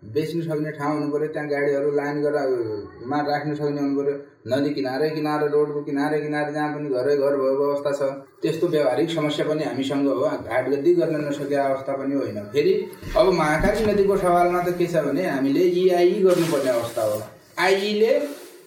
[0.03, 4.15] बेच्नु सक्ने ठाउँ हुनु पऱ्यो त्यहाँ गाडीहरू लाइन गरेरमा राख्नु सक्ने हुनु पऱ्यो।
[4.51, 8.09] नदी किनारै किनारे रोडको किनारे किनारे जहाँ पनि घरै घर भएको अवस्था छ
[8.41, 12.73] त्यस्तो व्यावहारिक समस्या पनि हामीसँग हो। घाटगद्दी गर्न नसकेको अवस्था पनि होइन। फेरि
[13.17, 17.21] अब महाकाली नदीको सवालमा त के छ भने हामीले इआई गर्नुपर्ने अवस्था हो।
[17.67, 18.13] आइईले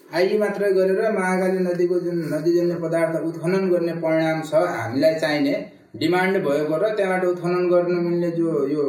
[0.07, 5.55] आइई मात्रै गरेर महाकाली नदीको जुन नदीजन्य पदार्थ उत्खनन गर्ने परिणाम छ हामीलाई चाहिने
[5.95, 8.83] डिमान्ड भएको र त्यहाँबाट उत्खनन गर्न मिल्ने जो यो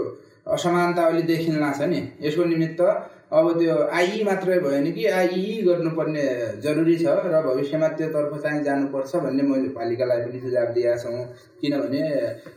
[0.47, 2.81] असमानता अहिले देखिन छ नि। यसको निमित्त
[3.31, 6.25] अब त्यो आइई मात्रै भयो नि कि आइई गर्नुपर्ने
[6.63, 11.25] जरुरी छ र भविष्यमा त्योतर्फ चाहिँ जानुपर्छ भन्ने मैले पालिकालाई पनि सुझाव दिएका छौँ।
[11.61, 12.03] किनभने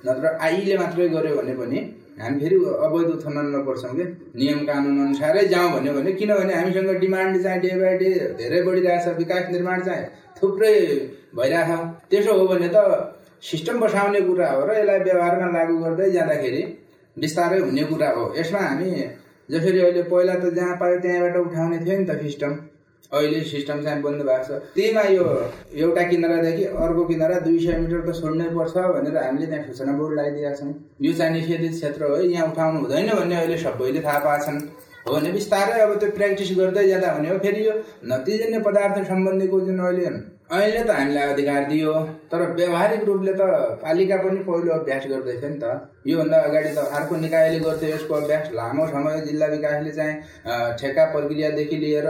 [0.05, 1.79] नत्र आइईले मात्रै गर्यो भने पनि
[2.19, 4.03] हामी फेरि अवैध उत्खननमा पर्छौँ कि?
[4.35, 9.07] नियम कानुन अनुसारै जाउँ भन्यो भने किनभने हामीसँग डिमान्ड चाहिँ डे बाई डे धेरै बढिरहेछ
[9.17, 10.05] विकास निर्माण चाहिँ
[10.37, 10.73] थुप्रै
[11.35, 11.79] भइरहेछ
[12.11, 12.77] त्यसो हो भने त
[13.41, 16.61] सिस्टम बसाउने कुरा हो र यसलाई व्यवहारमा लागू गर्दै जाँदाखेरि
[17.17, 18.89] बिस्तारै हुने कुरा हो। यसमा हामी
[19.49, 22.51] जसरी अहिले पहिला त जहाँ पायो त्यहाँबाट उठाउने थियो नि त सिस्टम।
[23.11, 25.25] अहिले सिस्टम चाहिँ बन्द भएको छ। त्यहीमा यो
[25.75, 30.19] एउटा किनारादेखि अर्को किनारा दुई सय मिटर त छोड्नै पर्छ भनेर हामीले त्यहाँ सूचना बोर्ड
[30.19, 34.45] लगाइदिएका छौँ। यो चाहिँ निषेधित क्षेत्र हो यहाँ उठाउनु हुँदैन भन्ने अहिले सबैले थाहा पाएको
[34.45, 34.59] छन्।
[35.07, 37.73] हो भने बिस्तारै अब त्यो प्र्याक्टिस गर्दै जाँदा भने हो। फेरि यो
[38.07, 40.05] नतिजन्य पदार्थ सम्बन्धीको जुन अहिले
[40.51, 41.91] अहिले त हामीलाई अधिकार दियो
[42.31, 43.45] तर व्यावहारिक रूपले त
[43.83, 45.65] पालिका पनि पहिलो अभ्यास गर्दैछ नि त।
[46.07, 51.77] योभन्दा अगाडि त अर्को निकायले गर्थ्यो यसको अभ्यास लामो समय जिल्ला विकासले चाहिँ ठेक्का प्रक्रियादेखि
[51.83, 52.07] लिएर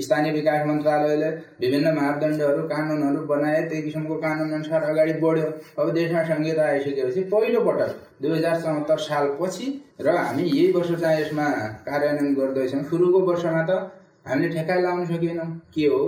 [0.00, 1.30] स्थानीय विकास मन्त्रालयले
[1.62, 7.64] विभिन्न मापदण्डहरू कानुनहरू बनाए त्यही किसिमको कानुन अनुसार अगाडि बढ्यो। अब देशमा संहिता आइसकेपछि पहिलो
[7.64, 9.66] पटक दुई हजार चौहत्तर सालपछि
[10.00, 11.48] र हामी यही वर्ष चाहिँ यसमा
[11.90, 13.80] कार्यान्वयन गर्दैछौँ। सुरुको वर्षमा त
[14.28, 16.00] हामीले ठेक्का लाउन सकेनौँ। के हो?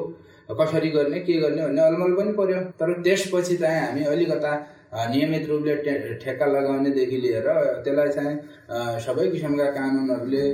[0.51, 4.53] कसरी गर्ने के गर्ने भन्ने अलमल पनि पर्यो। तर त्यसपछि चाहिँ हामी अलिकता
[5.11, 5.75] नियमित रूपले
[6.23, 7.49] ठेक्का लगाउनेदेखि लिएर
[7.85, 8.37] त्यसलाई चाहिँ
[9.05, 10.45] सबै किसिमका कानुनहरूले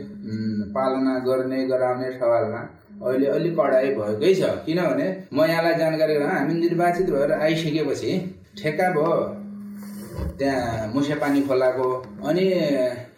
[0.75, 2.63] पालना गर्ने गराउने सवालमा
[3.03, 8.13] अहिले अलिक कडाइ भएकै छ। किनभने म यहाँलाई जानकारी गराउँ हामी निर्वाचित भएर आइसकेपछि
[8.59, 9.15] ठेक्का भयो
[10.39, 11.89] त्यहाँ मुसेपानी खोलाको
[12.29, 12.45] अनि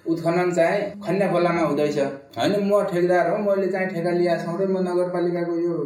[0.06, 1.98] उत्खनन चाहिँ खन्या खोलामा हुँदैछ।
[2.38, 5.76] होइन म ठेकदार हो मैले चाहिँ ठेका लिएको छौँ र म नगरपालिकाको यो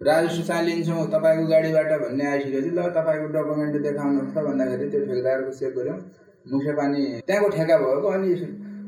[0.00, 5.50] राजस्व चाहिँ लिन्छौँ तपाईँको गाडीबाट भन्ने आइसकेपछि ल तपाईँको डकुमेन्ट देखाउनुहोस् त भन्दाखेरि त्यो ठेकेदारको
[5.58, 5.98] चेक गऱ्यौँ।
[6.46, 8.28] मुखे पानी त्यहाँको ठेका भएको अनि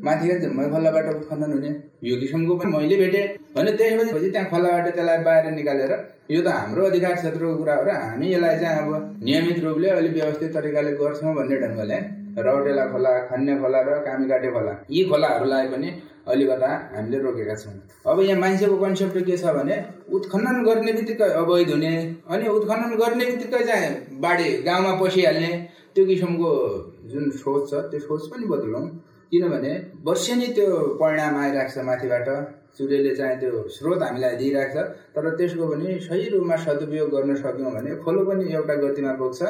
[0.06, 1.70] माथिको जम्मै खोलाबाट उत्खनन हुने।
[2.08, 5.92] यो किसिमको पनि मैले भेटेँ। भने त्यसपछि त्यहाँ खोलाबाट त्यसलाई बाहिर निकालेर
[6.30, 10.12] यो त हाम्रो अधिकार क्षेत्रको कुरा हो र हामी यसलाई चाहिँ अब नियमित रूपले अलिक
[10.14, 11.98] व्यवस्थित तरिकाले गर्छौँ भन्ने ढङ्गले।
[12.38, 15.88] रौटेला खोला खन्ने खोला र कामीकाटे खोला। यी खोलाहरूलाई पनि
[16.30, 17.74] अलिकता हामीले रोकेका छौँ।
[18.06, 19.76] अब यहाँ मान्छेको कन्सेप्ट के छ भने
[20.12, 21.92] उत्खनन गर्ने बित्तिकै अवैध हुने
[22.30, 25.52] अनि उत्खनन गर्ने बित्तिकै चाहिँ बाढी गाउँमा पसिहाल्ने
[25.94, 26.50] त्यो किसिमको
[27.10, 28.84] जुन सोच छ त्यो सोच पनि बदलौँ।
[29.30, 29.72] किनभने
[30.04, 32.28] वर्षेनी त्यो परिणाम आइरहेको छ माथिबाट।
[32.70, 34.78] सूर्यले चाहिँ त्यो स्रोत हामीलाई दिइरहेको छ।
[35.14, 39.40] तर त्यसको पनि सही रूपमा सदुपयोग गर्न सक्यौँ भने खोलो पनि एउटा गतिमा पुग्छ।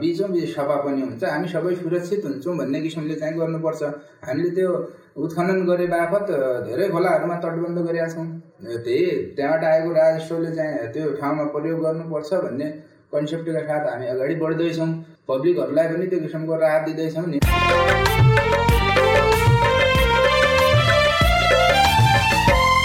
[0.00, 3.82] बिचौँ बिच सफा पनि हुन्छ। हामी सबै सुरक्षित हुन्छौँ भन्ने किसिमले चाहिँ गर्नुपर्छ।
[4.28, 4.70] हामीले त्यो
[5.24, 6.26] उत्खनन गरे बापत
[6.68, 8.26] धेरै खोलाहरूमा तटबन्ध गरेका छौँ।
[8.84, 9.04] त्यही
[9.36, 12.68] त्यहाँबाट आएको राजस्वले चाहिँ त्यो ठाउँमा प्रयोग गर्नुपर्छ भन्ने
[13.12, 14.90] कन्सेप्टका साथ हामी अगाडि बढ्दैछौँ।
[15.28, 17.38] पब्लिकहरूलाई पनि त्यो किसिमको राहत दिँदैछौँ नि।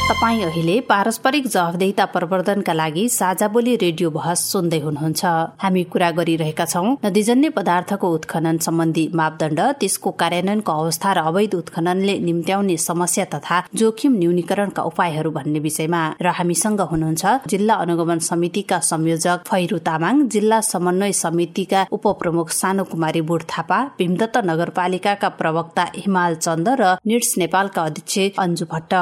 [0.04, 5.24] तपाईँ अहिले पारस्परिक जवाफदेहिता प्रवर्धनका लागि साझा बोली रेडियो बहस सुन्दै हुनुहुन्छ।
[5.64, 12.18] हामी कुरा गरिरहेका छौँ नदीजन्य पदार्थको उत्खनन सम्बन्धी मापदण्ड त्यसको कार्यान्वयनको अवस्था र अवैध उत्खननले
[12.20, 19.48] निम्त्याउने समस्या तथा जोखिम न्यूनीकरणका उपायहरू भन्ने विषयमा र हामीसँग हुनुहुन्छ जिल्ला अनुगमन समितिका संयोजक
[19.52, 26.68] फैरू तामाङ जिल्ला समन्वय समितिका उपप्रमुख सानो कुमारी बुढ थापा भीमदत्त नगरपालिकाका प्रवक्ता हिमाल चन्द
[26.82, 28.94] र निट्स नेपालका अध्यक्ष अन्जु भट्ट।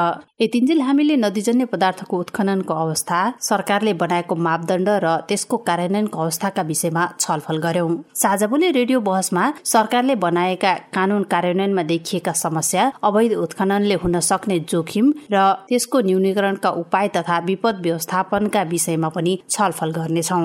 [0.42, 7.58] यतिन्जेल हामीले नदीजन्य पदार्थको उत्खननको अवस्था सरकारले बनाएको मापदण्ड र त्यसको कार्यान्वयनको अवस्थाका विषयमा छलफल
[7.58, 15.08] गर्यौं। साझाबोली रेडियो बहसमा सरकारले बनाएका कानून कार्यान्वयनमा देखिएका समस्या अवैध उत्खननले हुन सक्ने जोखिम
[15.32, 20.42] र त्यसको न्यूनीकरणका उपाय तथा विपद व्यवस्थापनका विषयमा पनि छलफल गर्नेछौ।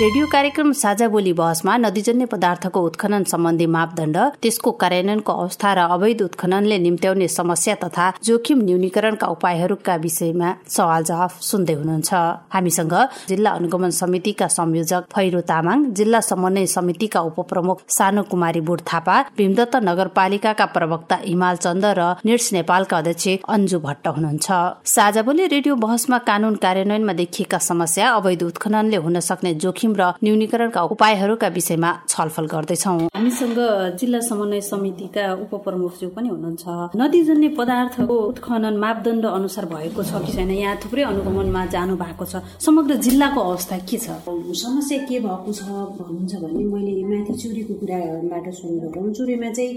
[0.00, 6.20] रेडियो कार्यक्रम साझा बोली बहसमा नदीजन्य पदार्थको उत्खनन सम्बन्धी मापदण्ड त्यसको कार्यान्वयनको अवस्था र अवैध
[6.22, 12.10] उत्खननले निम्त्याउने समस्या तथा जोखिम न्यूनीकरणका उपायहरूका विषयमा सवाल जवाफ सुन्दै हुनुहुन्छ।
[12.54, 12.94] हामीसँग
[13.28, 19.76] जिल्ला अनुगमन समितिका संयोजक फैरो तामाङ जिल्ला समन्वय समितिका उपप्रमुख सानो कुमारी बुढ थापा भीमदत्त
[19.88, 24.46] नगरपालिकाका प्रवक्ता हिमाल चन्द र निट्स नेपालका अध्यक्ष अन्जु भट्ट हुनुहुन्छ।
[24.94, 30.12] साझा बोली रेडियो बहसमा कानून कार्यान्वयनमा देखिएका समस्या अवैध उत्खननले हुन सक्ने जोखिम जोखिम र
[30.24, 33.58] न्यूनीकरणका उपायहरूका विषयमा छलफल गर्दैछौ। हामीसँग
[33.98, 36.64] जिल्ला समन्वय समितिका उपप्रमुखज्यू पनि हुनुहुन्छ।
[36.96, 40.50] नदीजन्य पदार्थको उत्खनन मापदण्ड अनुसार भएको छ कि छैन?
[40.50, 44.06] यहाँ थुप्रै अनुगमनमा जानु भएको छ। समग्र जिल्लाको अवस्था के छ?
[44.28, 49.72] समस्या के भएको छ भन्नुहुन्छ भने मैले माथि चुरीको कुराबाट सुरु गरौँ चुरीमा चाहिँ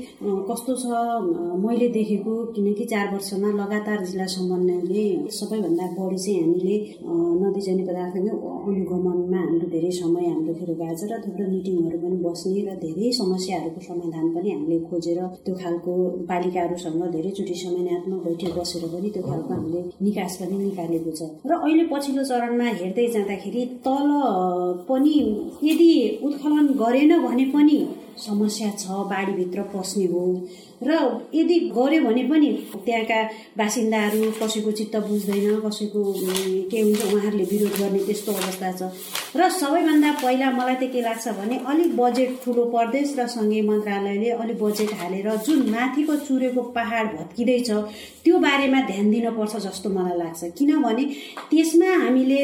[0.49, 0.85] कस्तो छ
[1.63, 5.05] मैले देखेको किनकि चार वर्षमा लगातार जिल्ला समन्वयले
[5.39, 6.75] सबैभन्दा बढी चाहिँ हामीले
[7.41, 8.31] नदीजन्य पदार्थकै
[8.71, 13.11] अनुगमनमा हाम्रो धेरै समय हाम्रो खेर गएको छ र थुप्रो मिटिङहरू पनि बस्ने र धेरै
[13.19, 15.93] समस्याहरूको समाधान पनि हामीले खोजेर त्यो खालको
[16.31, 21.83] पालिकाहरूसँग धेरैचोटि समन्वयात्मक बैठक बसेर पनि त्यो खालको हामीले निकास पनि निकालेको छ। र अहिले
[21.93, 24.09] पछिल्लो चरणमा हेर्दै जाँदाखेरि तल
[24.89, 25.15] पनि
[25.69, 25.91] यदि
[26.27, 27.79] उत्खनन गरेन भने पनि
[28.17, 30.21] समस्या छ बाढीभित्र पस्ने हो।
[30.83, 30.91] र
[31.33, 32.49] यदि गर्यो भने पनि
[32.85, 33.19] त्यहाँका
[33.57, 36.01] बासिन्दाहरू कसैको चित्त बुझ्दैन कसैको
[36.71, 38.81] के हुन्छ उहाँहरूले विरोध गर्ने त्यस्तो अवस्था छ।
[39.37, 44.29] र सबैभन्दा पहिला मलाई चाहिँ के लाग्छ भने अलिक बजेट ठुलो प्रदेश र सङ्घीय मन्त्रालयले
[44.41, 47.69] अलिक बजेट हालेर जुन माथिको चुरेको पहाड भत्किँदैछ
[48.23, 51.03] त्यो बारेमा ध्यान दिनुपर्छ जस्तो मलाई लाग्छ। किनभने
[51.51, 52.41] त्यसमा हामीले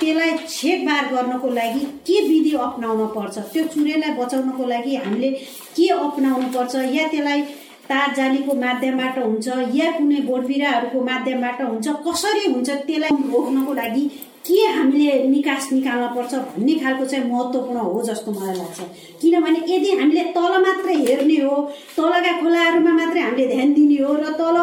[0.00, 5.30] त्यसलाई छेकबार गर्नको लागि के विधि अप्नाउन पर्छ त्यो चुरेलाई बचाउनको लागि हामीले
[5.76, 7.42] के अप्नाउनु पर्छ या त्यसलाई
[7.90, 9.46] तार जालीको माध्यमबाट हुन्छ?
[9.74, 11.86] या कुनै बोटबिराहरूको माध्यमबाट हुन्छ?
[12.06, 12.68] कसरी हुन्छ?
[12.88, 14.04] त्यसलाई रोक्नको लागि
[14.46, 18.78] के हामीले निकास निकाल्न पर्छ भन्ने खालको चाहिँ महत्त्वपूर्ण हो जस्तो मलाई लाग्छ।
[19.20, 21.56] किनभने यदि हामीले तल मात्रै हेर्ने हो
[21.96, 24.56] तलका खोलाहरूमा मात्रै हामीले ध्यान दिने हो र तल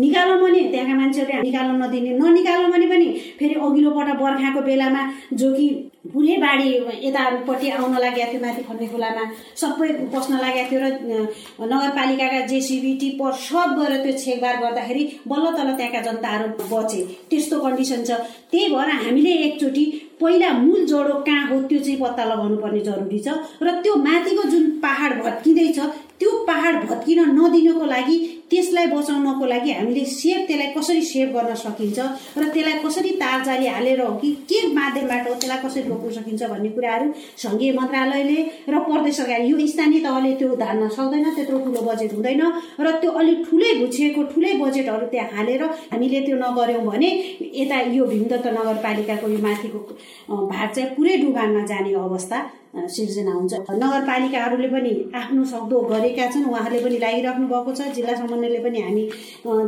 [0.00, 3.06] निकाल्नु भने त्यहाँका मान्छेहरूले निकाल्न नदिने ननिकाल्नु भने पनि
[3.38, 5.66] फेरि अघिल्लो पल्ट बर्खाको बेलामा जो कि
[6.12, 6.68] पुरै बाढी
[7.06, 9.24] यतापट्टि आउन लागेको थियो माथि खन्ने खोलामा।
[9.56, 10.86] सबै पस्न लागेको थियो र
[11.64, 18.04] नगरपालिकाका जेसिबी टिप्पर सब गरेर त्यो छेकबार गर्दाखेरि बल्ल तल त्यहाँका जनताहरू बचे। त्यस्तो कन्डिसन
[18.04, 18.10] छ।
[18.52, 19.84] त्यही भएर हामीले एकचोटि
[20.20, 23.28] पहिला मूल जडो कहाँ हो त्यो चाहिँ पत्ता लगाउनु पर्ने जरुरी छ।
[23.64, 25.78] र त्यो माथिको जुन पहाड भत्किँदैछ
[26.20, 28.16] त्यो पहाड भत्किन नदिनको लागि
[28.50, 31.98] त्यसलाई बचाउनको लागि हामीले सेभ त्यसलाई कसरी सेभ गर्न सकिन्छ
[32.36, 36.68] र त्यसलाई कसरी तारजाली हालेर हो कि के माध्यमबाट हो त्यसलाई कसरी रोक्न सकिन्छ भन्ने
[36.70, 37.06] कुराहरू
[37.38, 42.42] सङ्घीय मन्त्रालयले र प्रदेश सरकार यो स्थानीय तहले त्यो धान्न सक्दैन त्यत्रो ठुलो बजेट हुँदैन
[42.80, 47.10] र त्यो अलिक ठुलै गुछिएको ठुलै बजेटहरू त्यहाँ हालेर हामीले त्यो नगर्यौँ भने
[47.54, 49.78] यता यो भीमदत्त नगरपालिकाको यो माथिको
[50.46, 52.38] भाग चाहिँ पुरै डुबानमा जाने अवस्था
[52.74, 58.58] सिर्जना हुन्छ। नगरपालिकाहरूले पनि आफ्नो सक्दो गरेका छन्। उहाँहरूले पनि लागिराख्नु भएको छ। जिल्ला समन्वयले
[58.66, 59.04] पनि हामी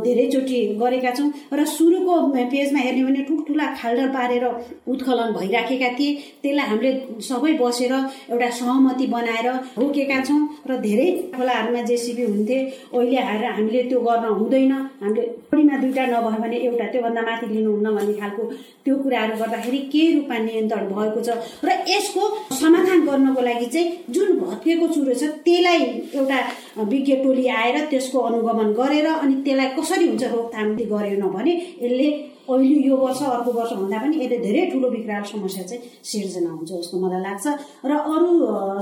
[0.05, 2.15] धेरैचोटि गरेका छौँ। र सुरुको
[2.51, 4.45] पेजमा हेर्ने भने ठुल्ठुला खाल्डर पारेर
[4.91, 6.11] उत्खनन भइराखेका थिए।
[6.43, 6.91] त्यसलाई हामीले
[7.23, 7.93] सबै बसेर
[8.31, 9.47] एउटा सहमति बनाएर
[9.79, 12.57] रोकेका छौँ। र धेरै खोलाहरूमा जेसिबी हुन्थे।
[12.91, 17.87] अहिले आएर हामीले त्यो गर्न हुँदैन। हामीले बढीमा दुइटा नभयो भने एउटा त्योभन्दा माथि लिनुहुन्न
[17.95, 18.43] भन्ने खालको
[18.83, 21.29] त्यो कुराहरू गर्दाखेरि केही रूपमा नियन्त्रण भएको छ?
[21.63, 22.23] र यसको
[22.61, 25.81] समाधान समाधान गर्नको लागि चाहिँ जुन भत्किएको चुरो छ त्यसलाई
[26.13, 26.39] एउटा
[26.83, 32.09] विज्ञ टोली आएर त्यसको अनुगमन गरेर अनि त्यसलाई कसरी हुन्छ रोकथाम गरेन भने यसले
[32.47, 35.81] अहिले यो वर्ष अर्को वर्ष भन्दा पनि यसले धेरै ठुलो विकराल समस्या चाहिँ
[36.11, 37.45] सिर्जना हुन्छ जस्तो मलाई लाग्छ।
[37.85, 38.31] र अरू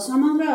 [0.08, 0.46] समग्र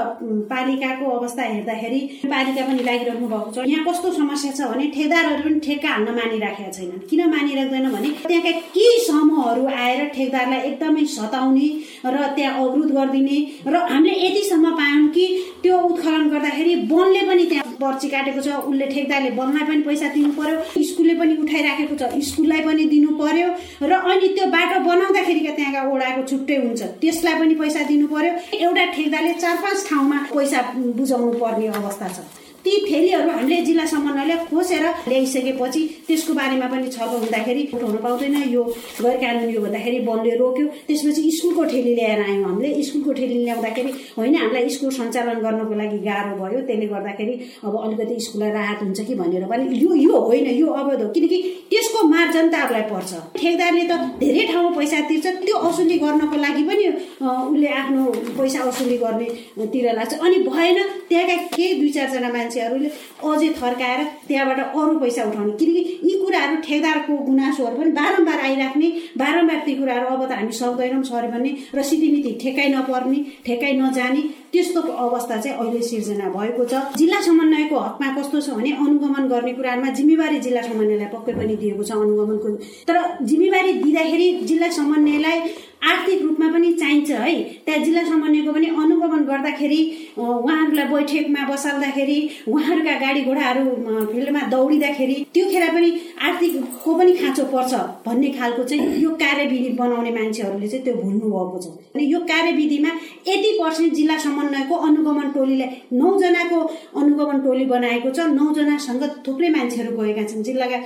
[0.53, 2.01] पालिकाको अवस्था हेर्दाखेरि
[2.33, 6.71] पालिका पनि लागिरहनु भएको छ। यहाँ कस्तो समस्या छ भने ठेकदारहरू पनि ठेक्का हान्न मानिराखेका
[6.71, 11.69] छैनन्। किन मानिराख्दैन भने त्यहाँका केही समूहहरू आएर ठेकदारलाई एकदमै सताउने
[12.07, 15.25] र त्यहाँ अवरुद्ध गरिदिने र हामीले यतिसम्म पायौँ कि
[15.63, 20.33] त्यो उत्खनन गर्दाखेरि वनले पनि त्यहाँ पर्ची काटेको छ उसले ठेकदारले वनलाई पनि पैसा दिनु
[20.41, 23.49] पर्यो स्कुलले पनि उठाइराखेको छ स्कुललाई पनि दिनु पर्यो
[23.91, 28.85] र अनि त्यो बाटो बनाउँदाखेरिका त्यहाँका ओडाको छुट्टै हुन्छ त्यसलाई पनि पैसा दिनु पर्यो एउटा
[28.97, 32.29] ठेकदारले चार पाँच ठाउँमा पैसा बुझाउनु पर्ने अवस्था छ।
[32.65, 38.63] ती फेलिहरू हामीले जिल्ला समन्वयले खोसेर ल्याइसकेपछि त्यसको बारेमा पनि छलफल हुँदाखेरि उठाउन पाउँदैन। यो
[39.01, 43.91] गैर कानुनी हो भन्दाखेरि वनले रोक्यो। त्यसपछि स्कुलको ठेली ल्याएर आयौँ हामीले। स्कुलको ठेली ल्याउँदाखेरि
[44.19, 49.01] होइन हामीलाई स्कुल सञ्चालन गर्नको लागि गाह्रो भयो। त्यसले गर्दाखेरि अब अलिकति स्कुललाई राहत हुन्छ
[49.09, 51.39] कि भनेर पनि यो यो होइन यो अवैध हो। किनकि
[51.71, 56.85] त्यसको मार जनताहरूलाई पर्छ। ठेकदारले त धेरै ठाउँमा पैसा तिर्छ। त्यो असुली गर्नको लागि पनि
[57.21, 58.03] उसले आफ्नो
[58.39, 62.91] पैसा असुली गर्नेतिर लाग्छ। अनि भएन त्यहाँका केही दुई चारजना मान्छे मान्छेहरूले
[63.23, 68.89] अझै थर्काएर त्यहाँबाट अरू पैसा उठाउने। किनकि यी कुराहरू ठेकदारको गुनासोहरू पनि बारम्बार आइराख्ने
[69.23, 74.23] बारम्बार ती कुराहरू अब त हामी सक्दैनौँ सऱ्यो भने र सिधिमिति ठेकाइ नपर्ने ठेकाइ नजाने
[74.53, 79.53] त्यस्तो अवस्था चाहिँ अहिले सिर्जना भएको छ। जिल्ला समन्वयको हकमा कस्तो छ भने अनुगमन गर्ने
[79.55, 82.49] कुराहरूमा जिम्मेवारी जिल्ला समन्वयलाई पक्कै पनि दिएको छ अनुगमनको।
[82.89, 82.97] तर
[83.31, 85.39] जिम्मेवारी दिँदाखेरि जिल्ला समन्वयलाई
[85.83, 87.35] आर्थिक रूपमा पनि चाहिन्छ है।
[87.67, 89.81] त्यहाँ जिल्ला समन्वयको पनि अनुगमन गर्दाखेरि
[90.19, 93.65] उहाँहरूलाई बैठकमा बसाल्दाखेरि उहाँहरूका गाडी घोडाहरू
[94.13, 95.91] फिल्डमा दौडिँदाखेरि त्यो खेर पनि
[96.29, 97.73] आर्थिकको पनि खाँचो पर्छ
[98.07, 101.67] भन्ने खालको चाहिँ यो कार्यविधि बनाउने मान्छेहरूले चाहिँ त्यो भुल्नु भएको छ।
[101.97, 102.91] अनि यो कार्यविधिमा
[103.29, 106.61] यति पर्सेन्ट जिल्ला समन्वयको अनुगमन टोलीलाई नौजनाको
[107.01, 110.79] अनुगमन टोली बनाएको छ। नौजनासँग थुप्रै मान्छेहरू गएका छन्। जिल्लाका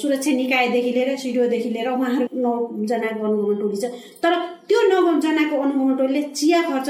[0.00, 3.92] सुरक्षा निकायदेखि लिएर सिडिओदेखि लिएर उहाँहरू नौजनाको अनुगमन टोली छ।
[4.70, 6.88] त्यो नौजनाको अनुगमन टोलीले चिया खर्च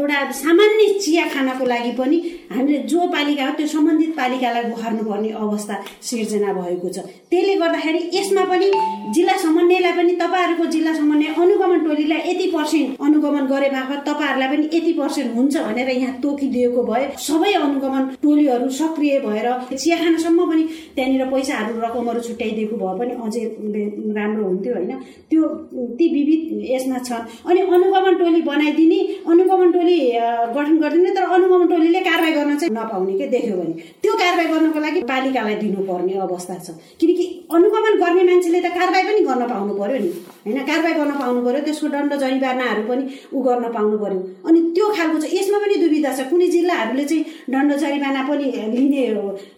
[0.00, 2.18] एउटा सामान्य चिया खानको लागि पनि
[2.54, 5.74] हामीले जो पालिका हो त्यो सम्बन्धित पालिकालाई गुहार्नु पर्ने अवस्था
[6.08, 6.98] सिर्जना भएको छ।
[7.30, 8.68] त्यसले गर्दाखेरि यसमा पनि
[9.14, 14.64] जिल्ला समन्वयलाई पनि तपाईँहरूको जिल्ला समन्वय अनुगमन टोलीलाई यति पर्सेन्ट अनुगमन गरे मार्फत तपाईँहरूलाई पनि
[14.76, 20.62] यति पर्सेन्ट हुन्छ भनेर यहाँ तोकिदिएको भए सबै अनुगमन टोलीहरू सक्रिय भएर चिया खानासम्म पनि
[20.96, 23.44] त्यहाँनिर पैसाहरू रकमहरू छुट्याइदिएको भए पनि अझै
[24.18, 24.92] राम्रो हुन्थ्यो होइन।
[25.30, 25.42] त्यो
[25.98, 29.00] ती विविध यसमा छन् अनि अनुगमन टोली बनाइदिने
[29.32, 29.98] अनुगमन टोली
[30.56, 34.80] गठन गरिदिने तर अनुगमन टोलीले कारवाही गर्न चाहिँ नपाउने के देख्यो भने त्यो कारवाही गर्नको
[34.80, 39.98] लागि पालिकालाई दिनुपर्ने अवस्था छ। किनकि अनुगमन गर्ने मान्छेले त कारवाही पनि गर्न पाउनु पर्यो
[40.04, 43.02] नि। होइन कारवाही गर्न पाउनु पर्यो त्यसको दण्ड जरिवानाहरू पनि
[43.32, 47.24] ऊ गर्न पाउनु पर्यो। अनि त्यो खालको चाहिँ यसमा पनि दुविधा छ। कुनै जिल्लाहरूले चाहिँ
[47.50, 49.04] दण्ड जरिवाना पनि लिने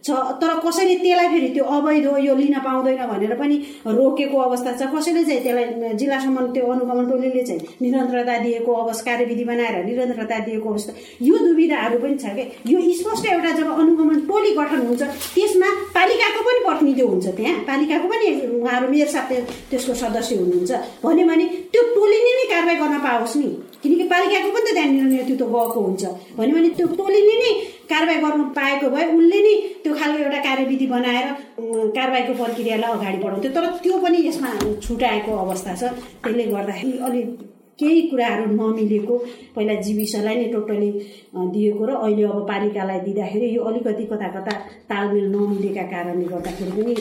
[0.07, 3.57] छ तर कसैले त्यसलाई फेरि त्यो अवैध हो यो लिन पाउँदैन भनेर पनि
[3.89, 9.45] रोकेको अवस्था छ। कसैले चाहिँ त्यसलाई जिल्लासम्म त्यो अनुगमन टोलीले चाहिँ निरन्तरता दिएको अवस्था कार्यविधि
[9.51, 14.55] बनाएर निरन्तरता दिएको अवस्था यो दुविधाहरू पनि छ क्या यो स्पष्ट एउटा जब अनुगमन टोली
[14.57, 15.03] गठन हुन्छ
[15.35, 18.27] त्यसमा पालिकाको पनि प्रतिनिधि हुन्छ त्यहाँ। पालिकाको पनि
[18.61, 19.31] उहाँहरू मेयर साथ
[19.71, 20.73] त्यसको सदस्य हुनुहुन्छ।
[21.05, 23.49] भन्यो भने त्यो टोलीले नै कारवाही गर्न पाओस् नि।
[23.83, 26.05] किनकि पालिकाको पनि त त्यहाँनिर नेतृत्व गएको हुन्छ।
[26.39, 27.51] भन्यो भने त्यो टोलीले नै
[27.91, 31.27] कारवाही गर्नु पाएको भए उसले नै त्यो खालको एउटा कार्यविधि बनाएर
[31.97, 34.49] कारवाहीको प्रक्रियालाई अगाडि बढाउँथ्यो। तर त्यो पनि यसमा
[34.87, 35.83] छुट्याएको अवस्था छ।
[36.23, 37.29] त्यसले गर्दाखेरि अलिक
[37.81, 39.15] केही कुराहरू नमिलेको
[39.55, 40.91] पहिला जीविसलाई नै टोटली
[41.55, 44.53] दिएको र अहिले अब पालिकालाई दिँदाखेरि यो अलिकति कता कता
[44.91, 46.95] तालमेल नमिलेका कारणले गर्दाखेरि पनि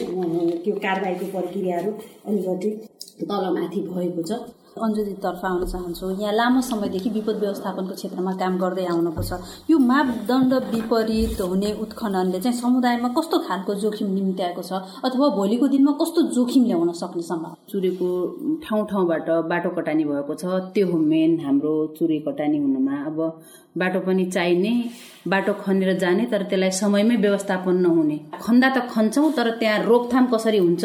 [0.64, 1.90] त्यो कारवाहीको प्रक्रियाहरू
[2.28, 2.70] अलिकति
[3.24, 4.32] तलमाथि भएको छ।
[4.76, 9.32] अन्जुजीतर्फ आउन चाहन्छु। यहाँ लामो समयदेखि विपद व्यवस्थापनको क्षेत्रमा काम गर्दै आउनुभएको छ।
[9.70, 14.72] यो मापदण्ड विपरीत हुने उत्खननले चाहिँ समुदायमा कस्तो खालको जोखिम निम्त्याएको छ?
[15.00, 18.08] अथवा भोलिको दिनमा कस्तो जोखिम ल्याउन सक्ने सम्भव चुरेको
[18.68, 20.44] ठाउँ ठाउँबाट बाटो कटानी भएको छ।
[20.76, 23.18] त्यो हो मेन हाम्रो चुरे कटानी हुनुमा। अब
[23.80, 24.72] बाटो पनि चाहिने
[25.24, 30.58] बाटो खनेर जाने तर त्यसलाई समयमै व्यवस्थापन नहुने। खन्दा त खन्छौँ तर त्यहाँ रोकथाम कसरी
[30.58, 30.84] हुन्छ?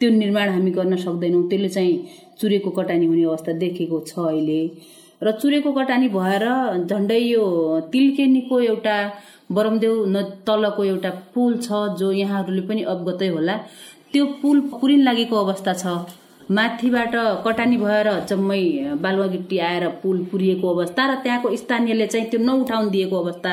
[0.00, 1.94] त्यो निर्माण हामी गर्न सक्दैनौँ। त्यसले चाहिँ
[2.40, 4.60] चुरेको कटानी हुने अवस्था देखेको छ अहिले।
[5.22, 6.44] र चुरेको कटानी भएर
[6.88, 7.44] झन्डै यो
[7.92, 8.96] तिल्केनीको एउटा
[9.52, 11.68] बरमदेव न तलको एउटा पुल छ
[12.00, 13.56] जो यहाँहरूले पनि अवगतै होला।
[14.12, 15.86] त्यो पुल पुरिन लागेको अवस्था छ।
[16.50, 17.12] माथिबाट
[17.44, 18.62] कटानी भएर जम्मै
[19.02, 23.52] बालुवा गिट्टी आएर पुल पुरिएको अवस्था र त्यहाँको स्थानीयले चाहिँ त्यो नउठाउन दिएको अवस्था।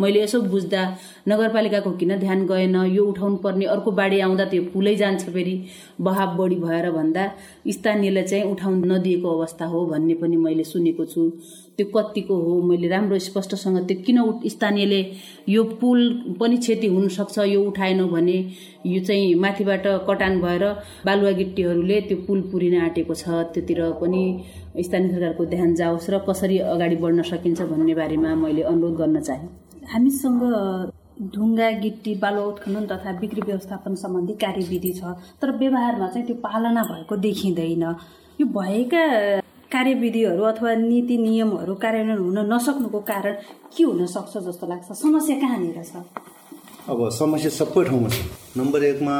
[0.00, 0.82] मैले यसो बुझ्दा
[1.28, 2.76] नगरपालिकाको किन ध्यान गएन?
[2.94, 5.56] यो उठाउनु पर्ने अर्को बाढी आउँदा त्यो पुलै जान्छ फेरि।
[6.00, 7.30] बहाव बढी भएर भन्दा
[7.68, 11.32] स्थानीयले चाहिँ उठाउन नदिएको अवस्था हो भन्ने पनि मैले सुनेको छु।
[11.78, 14.18] त्यो कतिको हो मैले राम्रो स्पष्टसँग त्यो किन
[14.50, 15.00] स्थानीयले
[15.48, 16.00] यो पुल
[16.40, 18.38] पनि क्षति हुनसक्छ यो उठाएनौ भने
[18.86, 20.64] यो चाहिँ माथिबाट कटान भएर
[21.06, 24.22] बालुवा गिट्टीहरूले त्यो पुल पुरिन आँटेको छ त्योतिर पनि
[24.82, 29.46] स्थानीय सरकारको ध्यान जाओस् र कसरी अगाडि बढ्न सकिन्छ भन्ने बारेमा मैले अनुरोध गर्न चाहे।
[29.94, 30.42] हामीसँग
[31.34, 36.82] ढुङ्गा गिट्टी बालुवा उत्खनन तथा बिक्री व्यवस्थापन सम्बन्धी कार्यविधि छ तर व्यवहारमा चाहिँ त्यो पालना
[36.90, 37.84] भएको देखिँदैन।
[38.40, 39.04] यो भएका
[39.72, 43.34] कार्यविधिहरू अथवा नीति नियमहरू कार्यान्वयन हुन नसक्नुको कारण
[43.76, 44.92] के हुन सक्छ जस्तो लाग्छ?
[44.96, 46.02] समस्या कहाँनिर छ?
[46.88, 48.18] अब समस्या सबै ठाउँमा छ।
[48.56, 49.16] नम्बर एकमा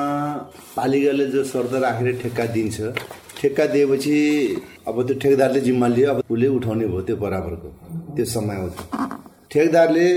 [0.76, 2.76] पालिकाले जो शर्त राखेर ठेक्का दिन्छ
[3.38, 4.16] ठेक्का दिएपछि
[4.88, 7.68] अब त्यो ठेकदारले जिम्मा लियो अब उसले उठाउने भयो त्यो बराबरको
[8.16, 8.76] त्यो समय आउँछ
[9.52, 10.08] ठेकदारले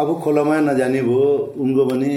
[0.00, 1.26] अब खोलामा नजाने भयो
[1.62, 2.12] उनको पनि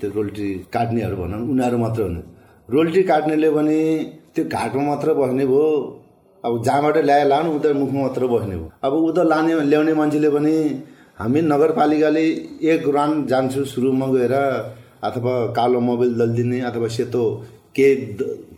[0.00, 2.20] त्यो रोल्टी काट्नेहरू भनौँ उनीहरू मात्र हुनु।
[2.68, 3.78] रोल्टी काट्नेले पनि
[4.34, 5.66] त्यो घाटमा मात्र बस्ने भयो
[6.44, 10.54] अब जहाँबाट ल्याए लानु उता मुखमा मात्र बस्ने भयो अब उता लाने ल्याउने मान्छेले पनि
[11.18, 12.24] हामी नगरपालिकाले
[12.72, 14.34] एक रान जान्छु सुरुमा गएर
[15.08, 17.24] अथवा कालो मोबाइल दलिदिने अथवा सेतो
[17.76, 17.88] के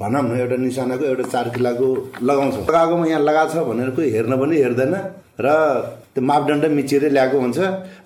[0.00, 1.86] भनौँ न एउटा निशानाको एउटा चार किलाको
[2.22, 4.94] लगाउँछ। लगाएकोमा यहाँ लगाएको छ भनेर कोही हेर्न पनि हेर्दैन
[5.40, 5.48] र
[6.14, 7.58] त्यो मापदण्ड मिचेरै ल्याएको हुन्छ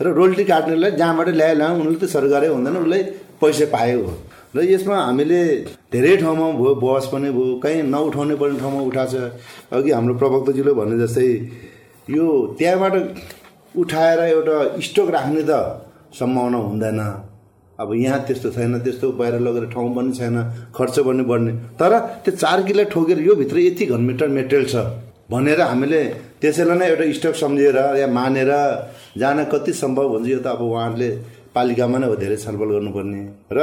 [0.02, 3.02] र रोल्टी काट्नेलाई जहाँबाट ल्याए ल्याउँ उनीहरूले त सरकारै हुँदैन उसलाई
[3.40, 4.14] पैसा पाएको हो।
[4.54, 5.40] र यसमा हामीले
[5.92, 9.30] धेरै ठाउँमा भयो बस पनि भयो कहीँ नउठाउने पर्ने ठाउँमा उठाएको छ।
[9.70, 11.26] अघि हाम्रो प्रवक्ताजीले भने जस्तै
[12.10, 12.24] यो
[12.58, 12.94] त्यहाँबाट
[13.78, 15.52] उठाएर एउटा स्टक राख्ने त
[16.18, 17.00] सम्भावना हुँदैन।
[17.78, 20.36] अब यहाँ त्यस्तो छैन त्यस्तो बाहिर लगेर ठाउँ पनि छैन
[20.74, 21.92] खर्च पनि बढ्ने। तर
[22.26, 24.76] त्यो चार किलो ठोकेर यो भित्र यति घन मिटर मेटेरियल छ
[25.30, 26.02] भनेर हामीले
[26.42, 28.50] त्यसैलाई नै एउटा स्टक सम्झेर या मानेर
[29.14, 31.10] जान कति सम्भव हुन्छ यो त अब उहाँहरूले
[31.54, 33.20] पालिकामा नै हो धेरै छलफल गर्नुपर्ने।
[33.52, 33.58] र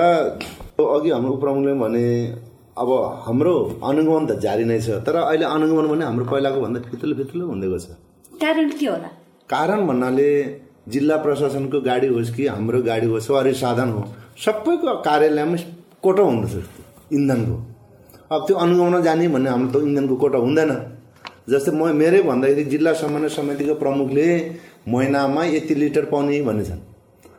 [0.96, 2.06] अघि हाम्रो उपप्रमुखले भने
[2.78, 2.90] अब
[3.26, 3.54] हाम्रो
[3.90, 7.68] अनुगमन त जारी नै छ तर अहिले अनुगमन भने हाम्रो पहिलाको भन्दा फितलो फितलो हुँदै
[7.68, 7.88] गएको छ।
[8.44, 9.10] कारण के होला?
[9.50, 10.30] कारण भन्नाले
[10.94, 14.02] जिल्ला प्रशासनको गाडी होस् कि हाम्रो गाडी होस् सवारी साधन हो
[14.44, 15.58] सबैको कार्यालयमा
[16.04, 16.54] कोटो हुँदछ
[17.18, 17.56] इन्धनको।
[18.32, 20.72] अब त्यो अनुगमन जाने भन्ने हाम्रो त इन्धनको कोटा हुँदैन।
[21.50, 24.28] जस्तै म मेरै भन्दाखेरि जिल्ला समन्वय समितिको प्रमुखले
[24.92, 26.80] महिनामा यति लिटर पाउने भन्ने छन्।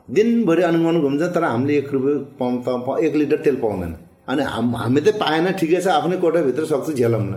[0.08, 3.94] दिनभरि अनुगमन घुम्छ तर हामीले एक रुपियाँ पाउँ एक लिटर तेल पाउँदैन।
[4.28, 7.32] अनि हाम हामी त पाएन ठिकै छ आफ्नै कोटाभित्र सक्छ झेलाउन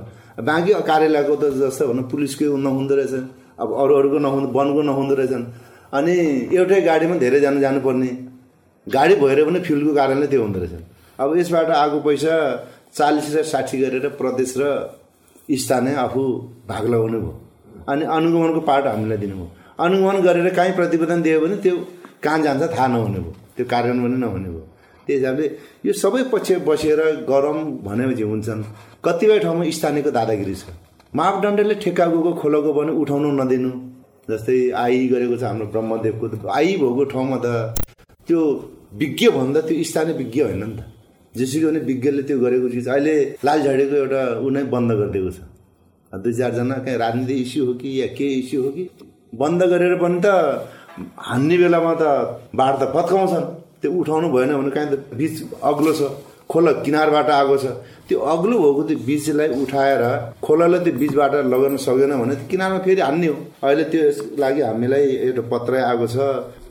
[0.47, 3.13] बाँकी कार्यालयको त जस्तो भनौँ पुलिसकै नहुँदो रहेछ
[3.59, 5.45] अब अरू अरूको नहुँदो वनको नहुँदो रहेछन्।
[5.93, 6.15] अनि
[6.55, 8.09] एउटै गाडीमा धेरैजना जानुपर्ने।
[8.88, 10.74] गाडी भएर पनि फ्युलको कारणले त्यो हुँदो रहेछ।
[11.19, 12.34] अब यसबाट आएको पैसा
[12.95, 14.63] चालिस र साठी गरेर प्रदेश र
[15.51, 16.22] स्थानीय आफू
[16.67, 17.34] भाग लगाउनु भयो।
[17.89, 19.47] अनि अनुगमनको पार्ट हामीलाई दिनुभयो।
[19.80, 21.76] अनुगमन गरेर काहीँ प्रतिवेदन दियो भने त्यो
[22.24, 24.63] कहाँ जान्छ थाहा नहुने भयो। त्यो कार्यान्वयन नहुने भयो।
[25.07, 25.45] त्यही हिसाबले
[25.86, 26.99] यो सबै पक्ष बसेर
[27.30, 28.61] गरम भनेपछि हुन्छन्।
[29.05, 30.63] कतिपय ठाउँमा स्थानीयको दादागिरी छ।
[31.13, 33.72] मापदण्डले ठेक्का गएको खोलाको पनि उठाउनु नदिनु।
[34.30, 37.47] जस्तै आई गरेको छ हाम्रो ब्रह्मदेवको आई भएको ठाउँमा त
[38.28, 38.39] त्यो
[39.01, 40.80] विज्ञ भन्दा त्यो स्थानीय विज्ञ होइन नि त।
[41.36, 43.15] जेसुकै भने विज्ञले त्यो गरेको चिज अहिले
[43.45, 45.39] लालझाडीको एउटा ऊ नै बन्द गरिदिएको छ।
[46.13, 48.84] दुई चारजना कहीँ राजनीति इस्यु हो कि या के इस्यु हो कि
[49.34, 50.28] बन्द गरेर पनि त
[51.18, 52.04] हान्ने बेलामा त
[52.56, 53.45] बाढ त पत्काउँछन्।
[53.82, 55.34] त्यो उठाउनु भएन भने कहीँ त बिच
[55.64, 56.02] अग्लो छ
[56.52, 57.66] खोला किनारबाट आएको छ।
[58.08, 60.04] त्यो अग्लो भएको त्यो बिचलाई उठाएर
[60.43, 64.04] खोलालाई त्यो बिचबाट लगाउन सकेन भने त्यो किनारमा फेरि हान्ने हो। अहिले त्यो
[64.36, 66.18] लागि हामीलाई एउटा पत्र आएको छ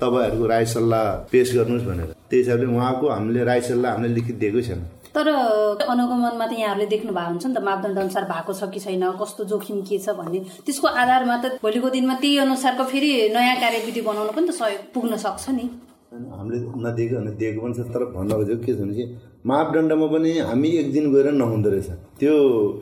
[0.00, 4.62] तपाईँहरूको राय सल्लाह पेस गर्नुहोस् भनेर। त्यही हिसाबले उहाँको हामीले राय सल्लाह हामीले लिखित दिएकै
[4.68, 4.80] छैन।
[5.14, 9.04] तर अनुगमनमा त यहाँहरूले देख्नु भएको हुन्छ नि त मापदण्ड अनुसार भएको छ कि छैन
[9.20, 14.00] कस्तो जोखिम के छ भन्ने। त्यसको आधारमा त भोलिको दिनमा त्यही अनुसारको फेरि नयाँ कार्यविधि
[14.08, 15.66] बनाउनु पनि त सहयोग पुग्न सक्छ नि।
[16.10, 19.04] हामीले नदिएको दिएको पनि छ तर भन्न खोजेको के छ भने
[19.46, 21.90] मापदण्डमा पनि हामी एक दिन गएर नहुँदो रहेछ।
[22.20, 22.34] त्यो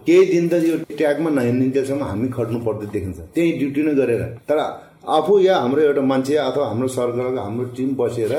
[0.07, 4.59] केही दिन त यो ट्यागमा नहिँडिन्जेलसम्म हामी खट्नु पर्दै देखिन्छ। त्यही ड्युटी नै गरेर। तर
[5.17, 8.33] आफू या हाम्रो एउटा मान्छे अथवा हाम्रो सरकारको हाम्रो टिम बसेर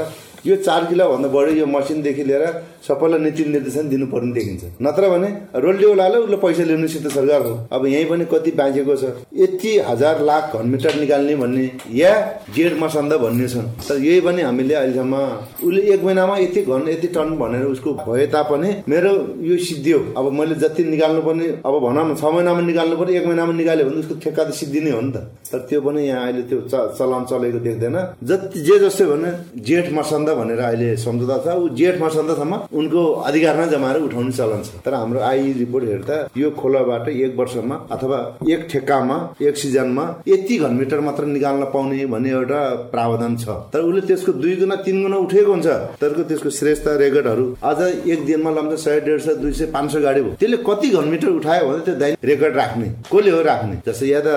[0.45, 2.43] यो चार किलोभन्दा बढी यो मसिनदेखि लिएर
[2.79, 8.05] सबैलाई नीति निर्देशन दिनुपर्ने देखिन्छ। नत्र भने रोल्डिओलाले उसले पैसा लिनुसित सरकार हो। अब यहीँ
[8.09, 9.03] पनि कति बाँचेको छ।
[9.35, 12.13] यति हजार लाख घनमिटर निकाल्ने भन्ने या
[12.55, 15.15] जेड मसन्द भन्ने छन्। तर यही पनि हामीले अहिलेसम्म
[15.59, 19.11] उसले एक महिनामा यति घन यति टन भनेर उसको भए तापनि मेरो
[19.43, 23.53] यो सिद्धियो अब मैले जति निकाल्नु पर्ने अब भनौँ छ महिनामा निकाल्नु पर्ने एक महिनामा
[23.53, 25.17] निकाल्यो भने उसको ठेक्का त सिद्धि नै हो नि त।
[25.51, 29.29] तर त्यो पनि यहाँ अहिले त्यो चलन चलेको देख्दैन। जति जे जस्तै भने
[29.61, 34.81] जेठ मसन्द भनेर अहिले सम्झौता छ। ऊ जेठ मसन्तसम्म उनको अधिकारमा जमाएर उठाउने चलन छ।
[34.85, 38.19] तर हाम्रो आई रिपोर्ट हेर्दा यो खोलाबाट एक वर्षमा अथवा
[38.49, 42.61] एक ठेक्कामा एक सिजनमा यति घनमिटर मात्र निकाल्न पाउने भन्ने एउटा
[42.91, 45.67] प्रावधान छ। तर उसले त्यसको दुई गुणा तिन गुणा उठेको हुन्छ।
[46.01, 50.01] तर त्यसको श्रेष्ठ रेकर्डहरू अझ एक दिनमा लम्छ सय डेढ सय दुई सय पाँच सय
[50.01, 53.75] गाडी भयो। त्यसले कति घनमिटर उठायो भने त्यो दैनिक रेकर्ड राख्ने। कसले हो राख्ने?
[53.87, 54.29] जस्तै या त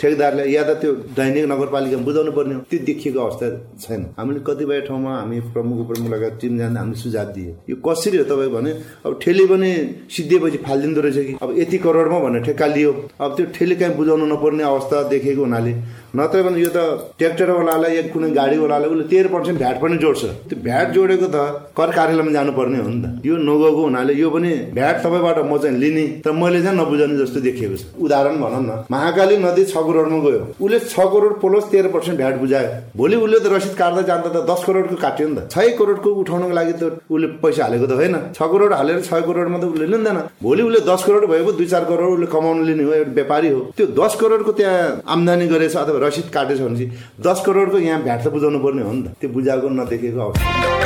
[0.00, 3.46] ठेकदारले या त त्यो दैनिक नगरपालिकामा बुझाउनु पर्ने हो। त्यो देखिएको अवस्था
[3.80, 8.24] छैन। हामीले कतिपय ठाउँमा हामी प्रमुख प्रमुख लगायत जाँदा हामीले सुझाव दिए। यो कसरी हो
[8.24, 8.70] तपाईँ भने
[9.06, 9.70] अब ठेली पनि
[10.10, 11.36] सिद्धिएपछि फालिदिँदो रहेछ कि?
[11.42, 15.72] अब यति करोडमा भनेर ठेक्का लियो। अब त्यो ठेली कहीँ बुझाउनु नपर्ने अवस्था देखेको हुनाले
[16.10, 16.78] नत्र भने यो त
[17.18, 21.36] ट्र्याक्टरवालालाई या कुनै गाडीवालालाई उसले तेह्र पर्सेन्ट भ्याट पनि जोड्छ। त्यो भ्याट जोडेको त
[21.78, 25.78] कर कार्यालयमा जानुपर्ने हो नि त। यो नगएको हुनाले यो पनि भ्याट तपाईँबाट म चाहिँ
[25.78, 30.18] लिने तर मैले चाहिँ नबुझाउने जस्तो देखिएको छ। उदाहरण भनौँ न महाकाली नदी छ करोडमा
[30.26, 34.28] गयो। उसले छ करोड प्लस तेह्र पर्सेन्ट भ्याट बुझायो। भोलि उसले त रसिद काट्दा जाँदा
[34.34, 37.92] त दस करोडको काट्यो नि त। छ करोडको उठाउनको लागि त उसले पैसा हालेको त
[38.00, 41.66] होइन। छ करोड हालेर छ करोडमा त उसले लिँदैन। भोलि उसले दस करोड भएको दुई
[41.70, 45.76] चार करोड उसले कमाउनु लिने हो एउटा व्यापारी हो। त्यो दस करोडको त्यहाँ आम्दानी गरेछ
[45.76, 46.86] अथवा रसिद काटेछ भने
[47.20, 50.79] दस करोडको यहाँ भ्याट त बुझाउनु पर्ने हो नि त। त्यो बुझाएको नदेखेको अवस्था।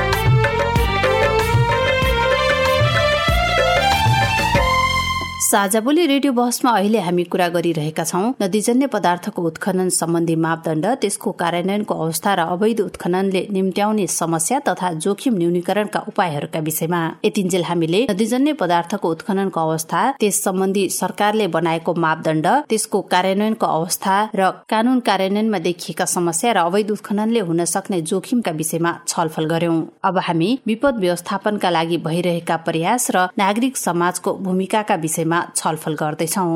[5.55, 11.30] साझा बोली रेडियो बहसमा अहिले हामी कुरा गरिरहेका छौं नदीजन्य पदार्थको उत्खनन सम्बन्धी मापदण्ड त्यसको
[11.42, 18.52] कार्यान्वयनको अवस्था र अवैध उत्खननले निम्त्याउने समस्या तथा जोखिम न्यूनीकरणका उपायहरूका विषयमा। यतिन्जेल हामीले नदीजन्य
[18.62, 26.05] पदार्थको उत्खननको अवस्था त्यस सम्बन्धी सरकारले बनाएको मापदण्ड त्यसको कार्यान्वयनको अवस्था र कानून कार्यान्वयनमा देखिएका
[26.16, 29.78] समस्या र अवैध उत्खननले हुन सक्ने जोखिमका विषयमा छलफल गर्यौं।
[30.11, 36.47] अब हामी विपद व्यवस्थापनका लागि भइरहेका प्रयास र नागरिक समाजको भूमिकाका विषयमा छलफल गर्दैछौ।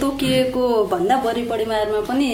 [0.00, 2.28] तोकिएको भन्दा बढी परिमाणमा पनि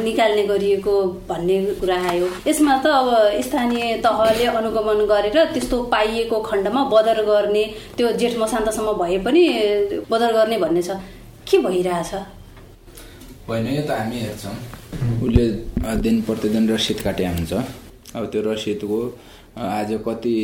[0.00, 0.94] निकाल्ने गरिएको
[1.28, 3.08] भन्ने कुरा आयो। यसमा त अब
[3.46, 7.64] स्थानीय तहले अनुगमन गरेर त्यस्तो पाइएको खण्डमा बदर गर्ने
[7.96, 9.42] त्यो जेठ मसान्तसम्म भए पनि
[10.10, 10.96] बदर गर्ने भन्ने छ।
[11.44, 12.12] के भइरहेछ?
[13.48, 14.56] होइन यो त हामी हेर्छौँ।
[15.22, 15.44] उसले
[16.00, 17.52] दिन प्रतिदिन रसिद काटे हुन्छ।
[18.16, 19.00] अब त्यो रसिदको
[19.52, 20.34] आज कति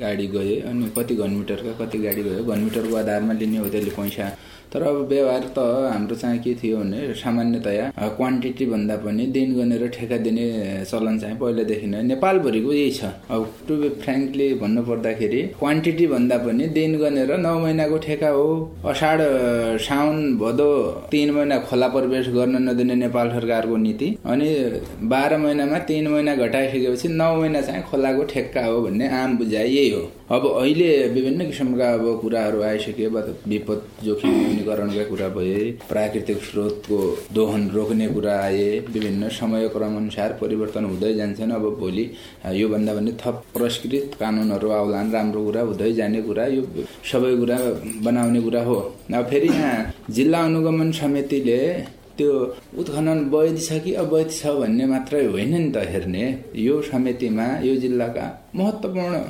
[0.00, 2.44] गाडी गए अनि कति घनमिटरका कति गाडी गयो?
[2.44, 4.28] घनमिटरको आधारमा लिने हो त्यसले पैसा
[4.76, 5.58] तर अब व्यवहार त
[5.90, 7.84] हाम्रो चाहिँ के थियो भने सामान्यतया
[8.16, 10.44] क्वान्टिटी भन्दा पनि दिन गनेर ठेका दिने
[10.84, 16.36] चलन चाहिँ पहिलादेखि नै नेपालभरिको यही छ। अब टु बी फ्रेङ्कली भन्नु पर्दाखेरि क्वान्टिटी भन्दा
[16.44, 18.44] पनि दिन गनेर नौ महिनाको ठेका हो।
[18.84, 19.20] असाढ
[19.86, 20.68] साउन भदौ
[21.10, 24.50] तिन महिना खोला प्रवेश गर्न नदिने नेपाल सरकारको नीति अनि
[25.08, 29.90] बाह्र महिनामा तिन महिना घटाइसकेपछि नौ महिना चाहिँ खोलाको ठेक्का हो भन्ने आम बुझाइ यही
[29.90, 36.98] हो। अब अहिले विभिन्न किसिमका अब कुराहरू आइसके विपद जोखिम न्यूनीकरणका कुरा भए प्राकृतिक स्रोतको
[37.34, 42.10] दोहन रोक्ने कुरा आए विभिन्न समय क्रम अनुसार परिवर्तन हुँदै जान्छन्। अब भोलि
[42.52, 46.62] योभन्दा पनि थप पुरस्कृत कानुनहरू आउलान्। राम्रो कुरा हुँदै जाने कुरा यो
[47.12, 47.58] सबै कुरा
[48.02, 48.78] बनाउने कुरा हो।
[49.14, 51.62] अब फेरि यहाँ जिल्ला अनुगमन समितिले
[52.18, 52.32] त्यो
[52.80, 57.74] उत्खनन वैध छ कि अवैध छ भन्ने मात्रै होइन नि त हेर्ने। यो समितिमा यो
[57.80, 59.24] जिल्लाका महत्त्वपूर्ण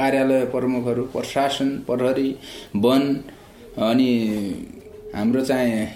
[0.00, 2.30] कार्यालय प्रमुखहरू प्रशासन प्रहरी
[2.76, 3.02] वन
[3.88, 4.10] अनि
[5.14, 5.86] हाम्रो चाहिँ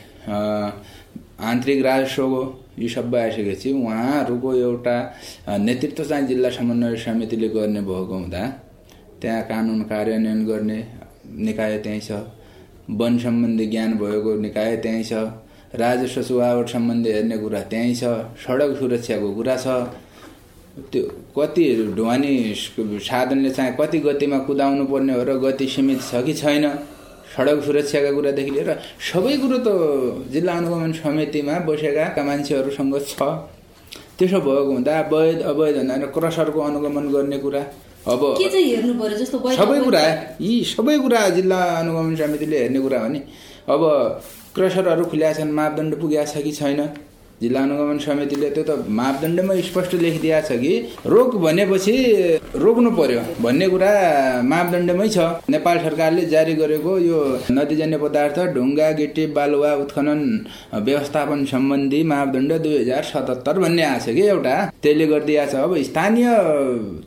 [1.51, 2.43] आन्तरिक राजस्वको
[2.79, 4.97] यो सबै आइसकेपछि उहाँहरूको एउटा
[5.59, 8.43] नेतृत्व चाहिँ जिल्ला समन्वय समितिले गर्ने भएको हुँदा
[9.21, 10.79] त्यहाँ कानुन कार्यान्वयन गर्ने
[11.47, 12.13] निकाय त्यहीँ छ।
[13.01, 15.13] वन सम्बन्धी ज्ञान भएको निकाय त्यहीँ छ।
[15.75, 18.05] राजस्व सुहावट सम्बन्धी हेर्ने कुरा त्यहीँ छ।
[18.45, 19.67] सडक सुरक्षाको कुरा छ।
[20.75, 21.03] त्यो
[21.37, 21.65] कति
[21.97, 26.67] ढुवानी साधनले चाहिँ कति गतिमा कुदाउनु पर्ने हो र गति सीमित छ कि छैन?
[27.35, 28.71] सडक सुरक्षाका कुरादेखि लिएर
[29.13, 29.69] सबै कुरो त
[30.33, 33.23] जिल्ला अनुगमन समितिमा बसेका मान्छेहरूसँग छ।
[34.19, 37.63] त्यसो भएको हुँदा वैध अवैध भन्दा क्रसरको अनुगमन गर्ने कुरा
[38.07, 38.23] अब
[39.55, 40.03] सबै कुरा
[40.41, 43.21] यी सबै कुरा जिल्ला अनुगमन समितिले हेर्ने कुरा हो नि।
[43.71, 43.83] अब
[44.55, 46.81] क्रसरहरू खुल्या छन् मापदण्ड पुगेको छ कि छैन?
[47.43, 50.73] जिल्ला अनुगमन समितिले त्यो त मापदण्डमा स्पष्ट लेखिदिएको छ कि
[51.07, 51.95] रोक भनेपछि
[52.57, 53.91] रोक्नु पर्यो भन्ने कुरा
[54.53, 55.19] मापदण्डमै छ।
[55.51, 57.19] नेपाल सरकारले जारी गरेको यो
[57.51, 60.23] नदीजन्य पदार्थ ढुङ्गा गिटी बालुवा उत्खनन
[60.87, 65.77] व्यवस्थापन सम्बन्धी मापदण्ड दुई हजार सतहत्तर भन्ने आएको छ कि एउटा। त्यसले गरिदिएको छ। अब
[65.91, 66.27] स्थानीय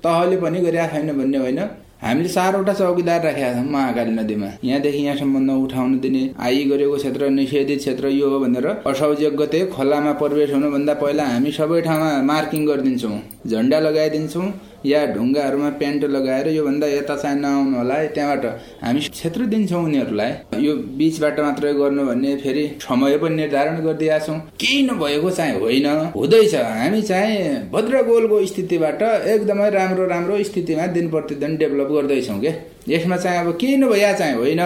[0.05, 1.59] तहले पनि गरिरहेको छैन भन्ने होइन।
[2.01, 7.79] हामीले चारवटा चौकीदार राखेका छौँ महाकाली नदीमा। यहाँदेखि यहाँसम्म नउठाउनु दिने आइ गरेको क्षेत्र निषेधित
[7.79, 13.17] क्षेत्र यो हो भनेर असौज गते खोलामा प्रवेश हुनुभन्दा पहिला हामी सबै ठाउँमा मार्किङ गरिदिन्छौँ
[13.47, 14.45] झन्डा लगाइदिन्छौँ
[14.87, 18.45] या ढुङ्गाहरूमा प्यान्ट लगाएर योभन्दा यता चाहिँ नआउनु होला है त्यहाँबाट
[18.83, 20.31] हामी क्षेत्र दिन्छौँ उनीहरूलाई।
[20.65, 25.87] यो बिचबाट मात्रै गर्नु भन्ने फेरि समय पनि निर्धारण गरिदिएका छौँ केही नभएको चाहिँ होइन
[26.15, 32.51] हुँदैछ। हामी चाहिँ भद्रगोलको स्थितिबाट एकदमै राम्रो राम्रो स्थितिमा दिन प्रतिदिन डेभलप गर्दैछौँ के?
[32.89, 34.61] यसमा चाहिँ अब केही नभइया चाहिँ होइन?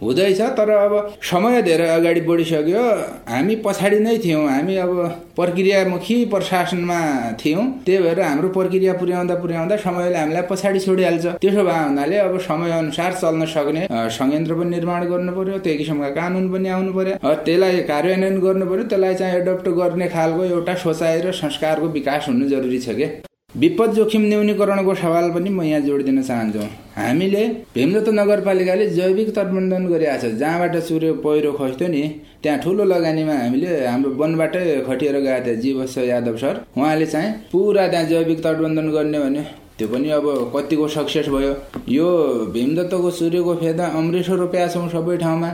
[0.00, 0.92] हुँदैछ तर अब
[1.22, 2.82] समय धेरै अगाडि बढिसक्यो।
[3.28, 4.92] हामी पछाडि नै थियौँ। हामी अब
[5.36, 7.00] प्रक्रियामुखी प्रशासनमा
[7.44, 12.38] थियौँ। त्यही भएर हाम्रो प्रक्रिया पुर्याउँदा पुर्याउँदा समयले हामीलाई पछाडि छोडिहाल्छ। त्यसो भए हुनाले अब
[12.40, 17.34] समय अनुसार चल्न सक्ने संयन्त्र पनि निर्माण गर्नु पर्यो त्यही किसिमका कानुन पनि आउनु पर्यो
[17.44, 22.48] त्यसलाई कार्यान्वयन गर्नु पर्यो त्यसलाई चाहिँ एडप्ट गर्ने खालको एउटा सोचाइ र संस्कारको विकास हुनु
[22.48, 26.58] जरुरी छ क्या विपद जोखिम न्यूनीकरणको सवाल पनि म यहाँ जोडिदिन चाहन्छु।
[26.96, 32.02] हामीले भीमदत्त नगरपालिकाले जैविक तटबन्धन गरिरहेको छ जहाँबाट सूर्य पहिरो खस्थ्यो नि
[32.42, 37.86] त्यहाँ ठुलो लगानीमा हामीले हाम्रो वनबाटै खटिएर गएको थियो जीवस यादव सर उहाँले चाहिँ पुरा
[37.88, 39.42] त्यहाँ जैविक तटबन्धन गर्ने भने
[39.78, 41.54] त्यो पनि अब कतिको सक्सेस भयो।
[41.88, 42.06] यो
[42.54, 45.50] भीमदत्तको सूर्यको फेदा अमृसो रोप्या छौँ सबै ठाउँमा।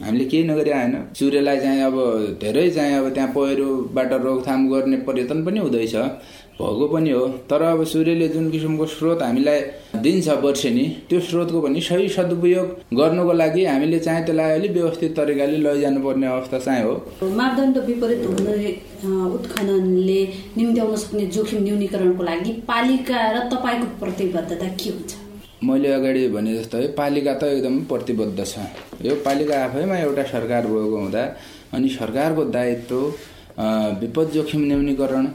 [0.00, 1.96] हामीले केही नगरे आएन सूर्यलाई चाहिँ अब
[2.42, 5.96] धेरै चाहिँ अब त्यहाँ पहिरोबाट रोकथाम गर्ने प्रयत्न पनि हुँदैछ।
[6.60, 9.60] भएको पनि हो। तर अब सूर्यले जुन किसिमको स्रोत हामीलाई
[10.02, 12.66] दिन्छ वर्षेनी त्यो स्रोतको पनि सही सदुपयोग
[12.98, 18.26] गर्नुको लागि हामीले चाहिँ त्यसलाई अलिक व्यवस्थित तरिकाले लैजानु पर्ने अवस्था चाहिँ हो। मापदण्ड विपरीत
[18.26, 18.70] हुने
[19.36, 20.20] उत्खननले
[20.56, 25.12] निम्त्याउन सक्ने जोखिम न्यूनीकरणको लागि पालिका र तपाईँको प्रतिबद्धता के हुन्छ?
[25.64, 28.58] मैले अगाडि भने जस्तै पालिका त एकदम प्रतिबद्ध छ।
[29.04, 31.24] यो पालिका आफैमा एउटा सरकार भएको हुँदा
[31.74, 32.96] अनि सरकारको दायित्व
[34.00, 35.26] विपद जोखिम न्यूनीकरण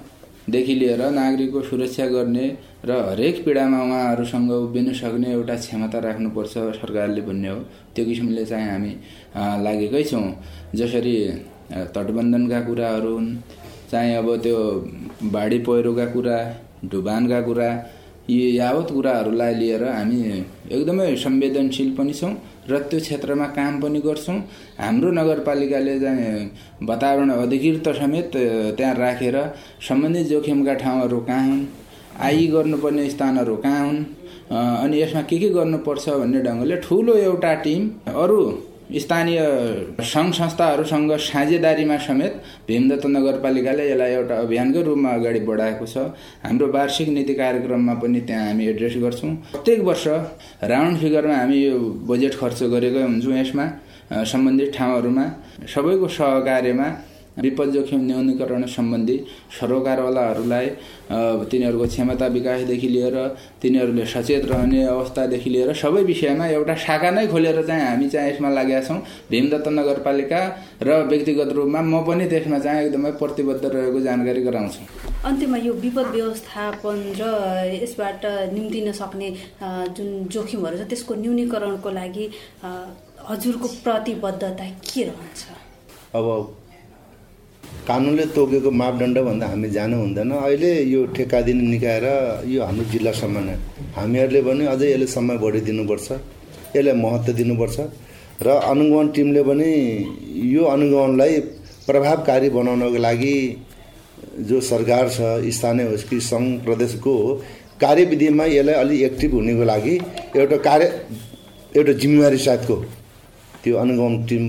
[0.50, 2.46] देखि लिएर नागरिकको सुरक्षा गर्ने
[2.86, 7.60] र हरेक पीडामा उहाँहरूसँग उभिन सक्ने एउटा क्षमता राख्नुपर्छ सरकारले भन्ने हो।
[7.96, 8.94] त्यो किसिमले चाहिँ हामी
[9.66, 10.28] लागेकै छौँ।
[10.76, 11.16] जसरी
[11.96, 13.36] तटबन्धनका कुराहरू हुन्
[13.92, 14.58] चाहिँ अब त्यो
[15.34, 16.38] बाढी पहिरोका कुरा
[16.92, 17.70] डुबानका कुरा
[18.30, 20.22] यी यावत कुराहरूलाई लिएर हामी
[20.72, 22.34] एकदमै संवेदनशील पनि छौँ।
[22.70, 24.38] र त्यो क्षेत्रमा काम पनि गर्छौँ।
[24.80, 26.50] हाम्रो नगरपालिकाले चाहिँ
[26.84, 28.32] वातावरण अधिकृत समेत
[28.78, 29.38] त्यहाँ राखेर
[29.88, 31.66] सम्बन्धित जोखिमका ठाउँहरू कहाँ हुन्
[32.26, 34.04] आइ गर्नुपर्ने स्थानहरू कहाँ हुन्
[34.52, 38.42] अनि यसमा के के गर्नुपर्छ भन्ने ढङ्गले ठुलो एउटा टिम अरू
[38.94, 39.40] स्थानीय
[40.06, 42.34] सङ्घ संस्थाहरूसँग साझेदारीमा समेत
[42.68, 45.98] भीमदत्त नगरपालिकाले यसलाई एउटा अभियानकै रूपमा अगाडि बढाएको छ।
[46.46, 50.06] हाम्रो वार्षिक नीति कार्यक्रममा पनि त्यहाँ हामी एड्रेस गर्छौँ। प्रत्येक वर्ष
[50.70, 53.66] राउन्ड फिगरमा हामी यो बजेट खर्च गरेकै हुन्छौँ यसमा
[54.32, 55.26] सम्बन्धित ठाउँहरूमा।
[55.66, 56.88] सबैको सहकार्यमा
[57.38, 59.18] विपद जोखिम न्यूनीकरण सम्बन्धी
[59.60, 60.68] सरोकारवालाहरूलाई
[61.52, 63.18] तिनीहरूको क्षमता विकासदेखि लिएर
[63.62, 68.50] तिनीहरूले सचेत रहने अवस्थादेखि लिएर सबै विषयमा एउटा शाखा नै खोलेर चाहिँ हामी चाहिँ यसमा
[68.50, 69.00] लागेका छौँ।
[69.32, 70.42] भीमदत्त नगरपालिका
[70.84, 74.82] र व्यक्तिगत रूपमा म पनि त्यसमा चाहिँ एकदमै प्रतिबद्ध रहेको जानकारी गराउँछु।
[75.28, 77.24] अन्त्यमा यो विपद व्यवस्थापन र
[77.84, 78.26] यसबाट
[78.56, 79.30] निम्तिन सक्ने
[79.96, 82.26] जुन जोखिमहरू छ त्यसको न्यूनीकरणको लागि
[83.30, 85.42] हजुरको प्रतिबद्धता के रहन्छ?
[86.16, 86.26] अब
[87.88, 92.06] कानुनले तोकेको मापदण्डभन्दा हामी जानु हुँदैन। अहिले यो ठेक्का दिने निकाएर
[92.48, 93.56] यो हाम्रो जिल्लासम्म नै
[93.96, 96.08] हामीहरूले पनि अझै यसले समय बढिदिनुपर्छ
[96.76, 97.78] यसलाई महत्त्व दिनुपर्छ
[98.42, 99.70] र अनुगमन टिमले पनि
[100.54, 101.40] यो अनुगमनलाई
[101.88, 103.36] प्रभावकारी बनाउनको लागि
[104.42, 107.14] जो सरकार छ स्थानीय होस् कि सङ्घ प्रदेशको
[107.82, 109.96] कार्यविधिमा यसलाई अलिक एक्टिभ हुनेको लागि
[110.36, 110.86] एउटा कार्य
[111.76, 112.76] एउटा जिम्मेवारी साथको
[113.66, 114.44] त्यो अनुगमन टिम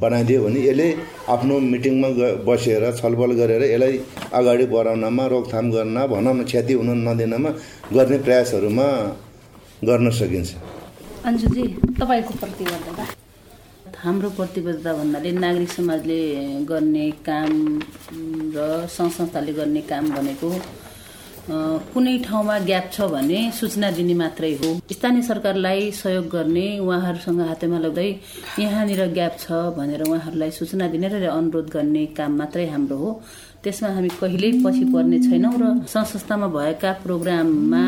[0.00, 0.86] बनाइदियो भने यसले
[1.28, 2.08] आफ्नो मिटिङमा
[2.48, 3.94] बसेर छलफल गरेर यसलाई
[4.38, 7.50] अगाडि बढाउनमा रोकथाम गर्न भनौँ न क्षति हुन नदिनमा
[7.92, 8.86] गर्ने प्रयासहरूमा
[9.84, 10.50] गर्न सकिन्छ।
[11.28, 11.64] अन्जुजी
[12.00, 13.04] तपाईँको प्रतिबद्धता?
[14.04, 16.20] हाम्रो प्रतिबद्धता भन्नाले नागरिक समाजले
[16.70, 17.52] गर्ने काम
[18.56, 18.58] र
[18.96, 20.48] सङ्घ संस्थाले गर्ने काम भनेको
[21.44, 27.78] कुनै ठाउँमा ग्याप छ भने सूचना दिने मात्रै हो। स्थानीय सरकारलाई सहयोग गर्ने उहाँहरूसँग हातेमा
[27.78, 28.08] लगाउँदै
[28.58, 33.10] यहाँनिर ग्याप छ भनेर उहाँहरूलाई सूचना दिने र अनुरोध गर्ने काम मात्रै हाम्रो हो।
[33.60, 37.84] त्यसमा हामी कहिल्यै पछि पर्ने छैनौँ र संस्थामा भएका प्रोग्राममा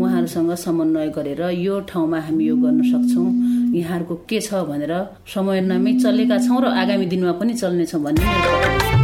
[0.00, 3.28] उहाँहरूसँग समन्वय गरेर यो ठाउँमा हामी यो गर्न सक्छौँ।
[3.76, 4.92] यहाँहरूको के छ भनेर
[5.28, 9.01] समन्वयमै चलेका छौँ र आगामी दिनमा पनि चल्नेछौँ भन्ने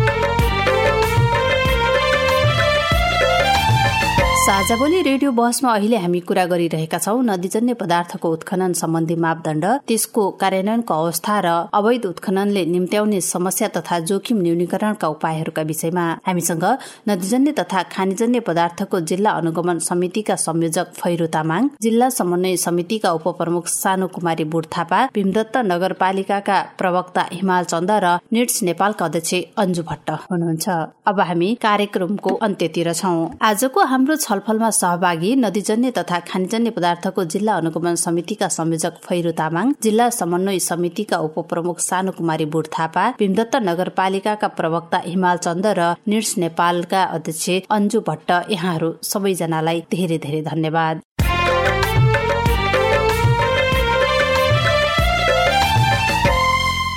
[4.49, 10.23] साझा बोली रेडियो बहसमा अहिले हामी कुरा गरिरहेका छौँ। नदीजन्य पदार्थको उत्खनन सम्बन्धी मापदण्ड त्यसको
[10.41, 16.65] कार्यान्वयनको अवस्था र अवैध उत्खननले निम्त्याउने समस्या तथा जोखिम न्यूनीकरणका उपायहरूका विषयमा हामीसँग
[17.09, 24.07] नदीजन्य तथा खानीजन्य पदार्थको जिल्ला अनुगमन समितिका संयोजक फैरो तामाङ जिल्ला समन्वय समितिका उपप्रमुख सानो
[24.17, 30.67] कुमारी बुढ थापा भीमदत्त नगरपालिकाका प्रवक्ता हिमाल चन्द र निट्स नेपालका अध्यक्ष अन्जु भट्ट हुनुहुन्छ।
[31.11, 37.95] अब हामी कार्यक्रमको अन्त्यतिर छौँ। आजको हाम्रो छलफलमा सहभागी नदीजन्य तथा खानीजन्य पदार्थको जिल्ला अनुगमन
[37.97, 45.03] समितिका संयोजक फैरू तामाङ जिल्ला समन्वय समितिका उपप्रमुख सानु कुमारी बुढ थापा भीमदत्त नगरपालिकाका प्रवक्ता
[45.07, 51.08] हिमाल चन्द र निर्स नेपालका अध्यक्ष अन्जु भट्ट यहाँहरू सबैजनालाई धेरै धेरै धन्यवाद।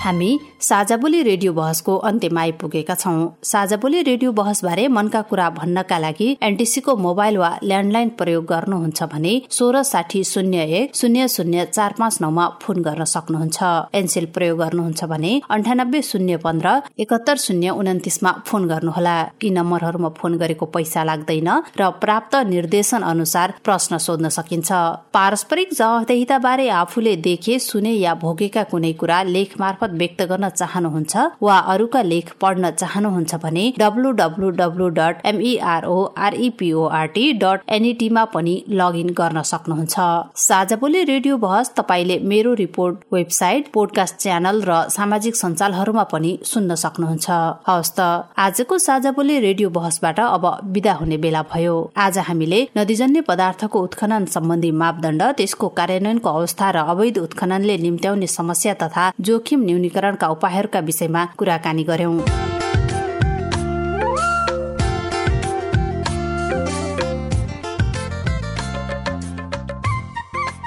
[0.02, 0.30] हामी
[0.60, 7.38] साझाबोली रेडियो बहसको अन्त्यमा आइपुगेका छौँ। साझाबोली रेडियो बहसबारे मनका कुरा भन्नका लागि एनटिसीको मोबाइल
[7.38, 12.82] वा ल्यान्डलाइन प्रयोग गर्नुहुन्छ भने सोह्र साठी शून्य एक शून्य शून्य चार पाँच नौमा फोन
[12.82, 13.60] गर्न सक्नुहुन्छ।
[13.94, 20.38] एनसेल प्रयोग गर्नुहुन्छ भने अन्ठानब्बे शून्य पन्ध्र एकात्तर शून्य उन्तिसमा फोन गर्नुहोला। यी नम्बरहरूमा फोन
[20.42, 24.72] गरेको पैसा लाग्दैन र प्राप्त निर्देशन अनुसार प्रश्न सोध्न सकिन्छ।
[25.14, 31.14] पारस्परिक जवाफदेहिता बारे आफूले देखे सुने या भोगेका कुनै कुरा लेख मार्फत व्यक्त गर्न चाहनुहुन्छ
[31.42, 39.10] वा अरूका लेख पढ्न चाहनुहुन्छ भने W W W dot एमईआरओआरईपीओआरटी dot एनईटीमा पनि लगइन
[39.20, 39.96] गर्न सक्नुहुन्छ।
[40.40, 46.76] साझा बोली रेडियो बहस तपाईँले मेरो रिपोर्ट वेबसाइट पोडकास्ट च्यानल र सामाजिक सञ्जालहरूमा पनि सुन्न
[46.84, 47.28] सक्नुहुन्छ।
[47.68, 48.00] हवस् त
[48.38, 54.24] आजको साझा बोली रेडियो बहसबाट अब विदा हुने बेला भयो। आज हामीले नदीजन्य पदार्थको उत्खनन
[54.36, 61.26] सम्बन्धी मापदण्ड त्यसको कार्यान्वयनको अवस्था र अवैध उत्खननले निम्त्याउने समस्या तथा जोखिम न्यूनीकरणका उपायहरूका विषयमा
[61.38, 62.18] कुराकानी गर्यौं।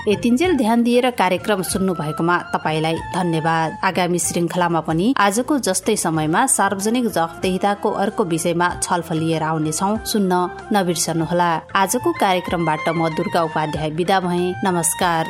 [0.08, 7.06] यतिन्जेल ध्यान दिएर कार्यक्रम सुन्नु भएकोमा तपाईँलाई धन्यवाद। आगामी श्रृङ्खलामा पनि आजको जस्तै समयमा सार्वजनिक
[7.08, 10.32] जवाफदेहिताको अर्को विषयमा छलफल लिएर आउनेछौ। सुन्न
[10.72, 15.24] नबिर्सनुहोला। आजको कार्यक्रमबाट म दुर्गा उपाध्याय विदा भए। नमस्कार।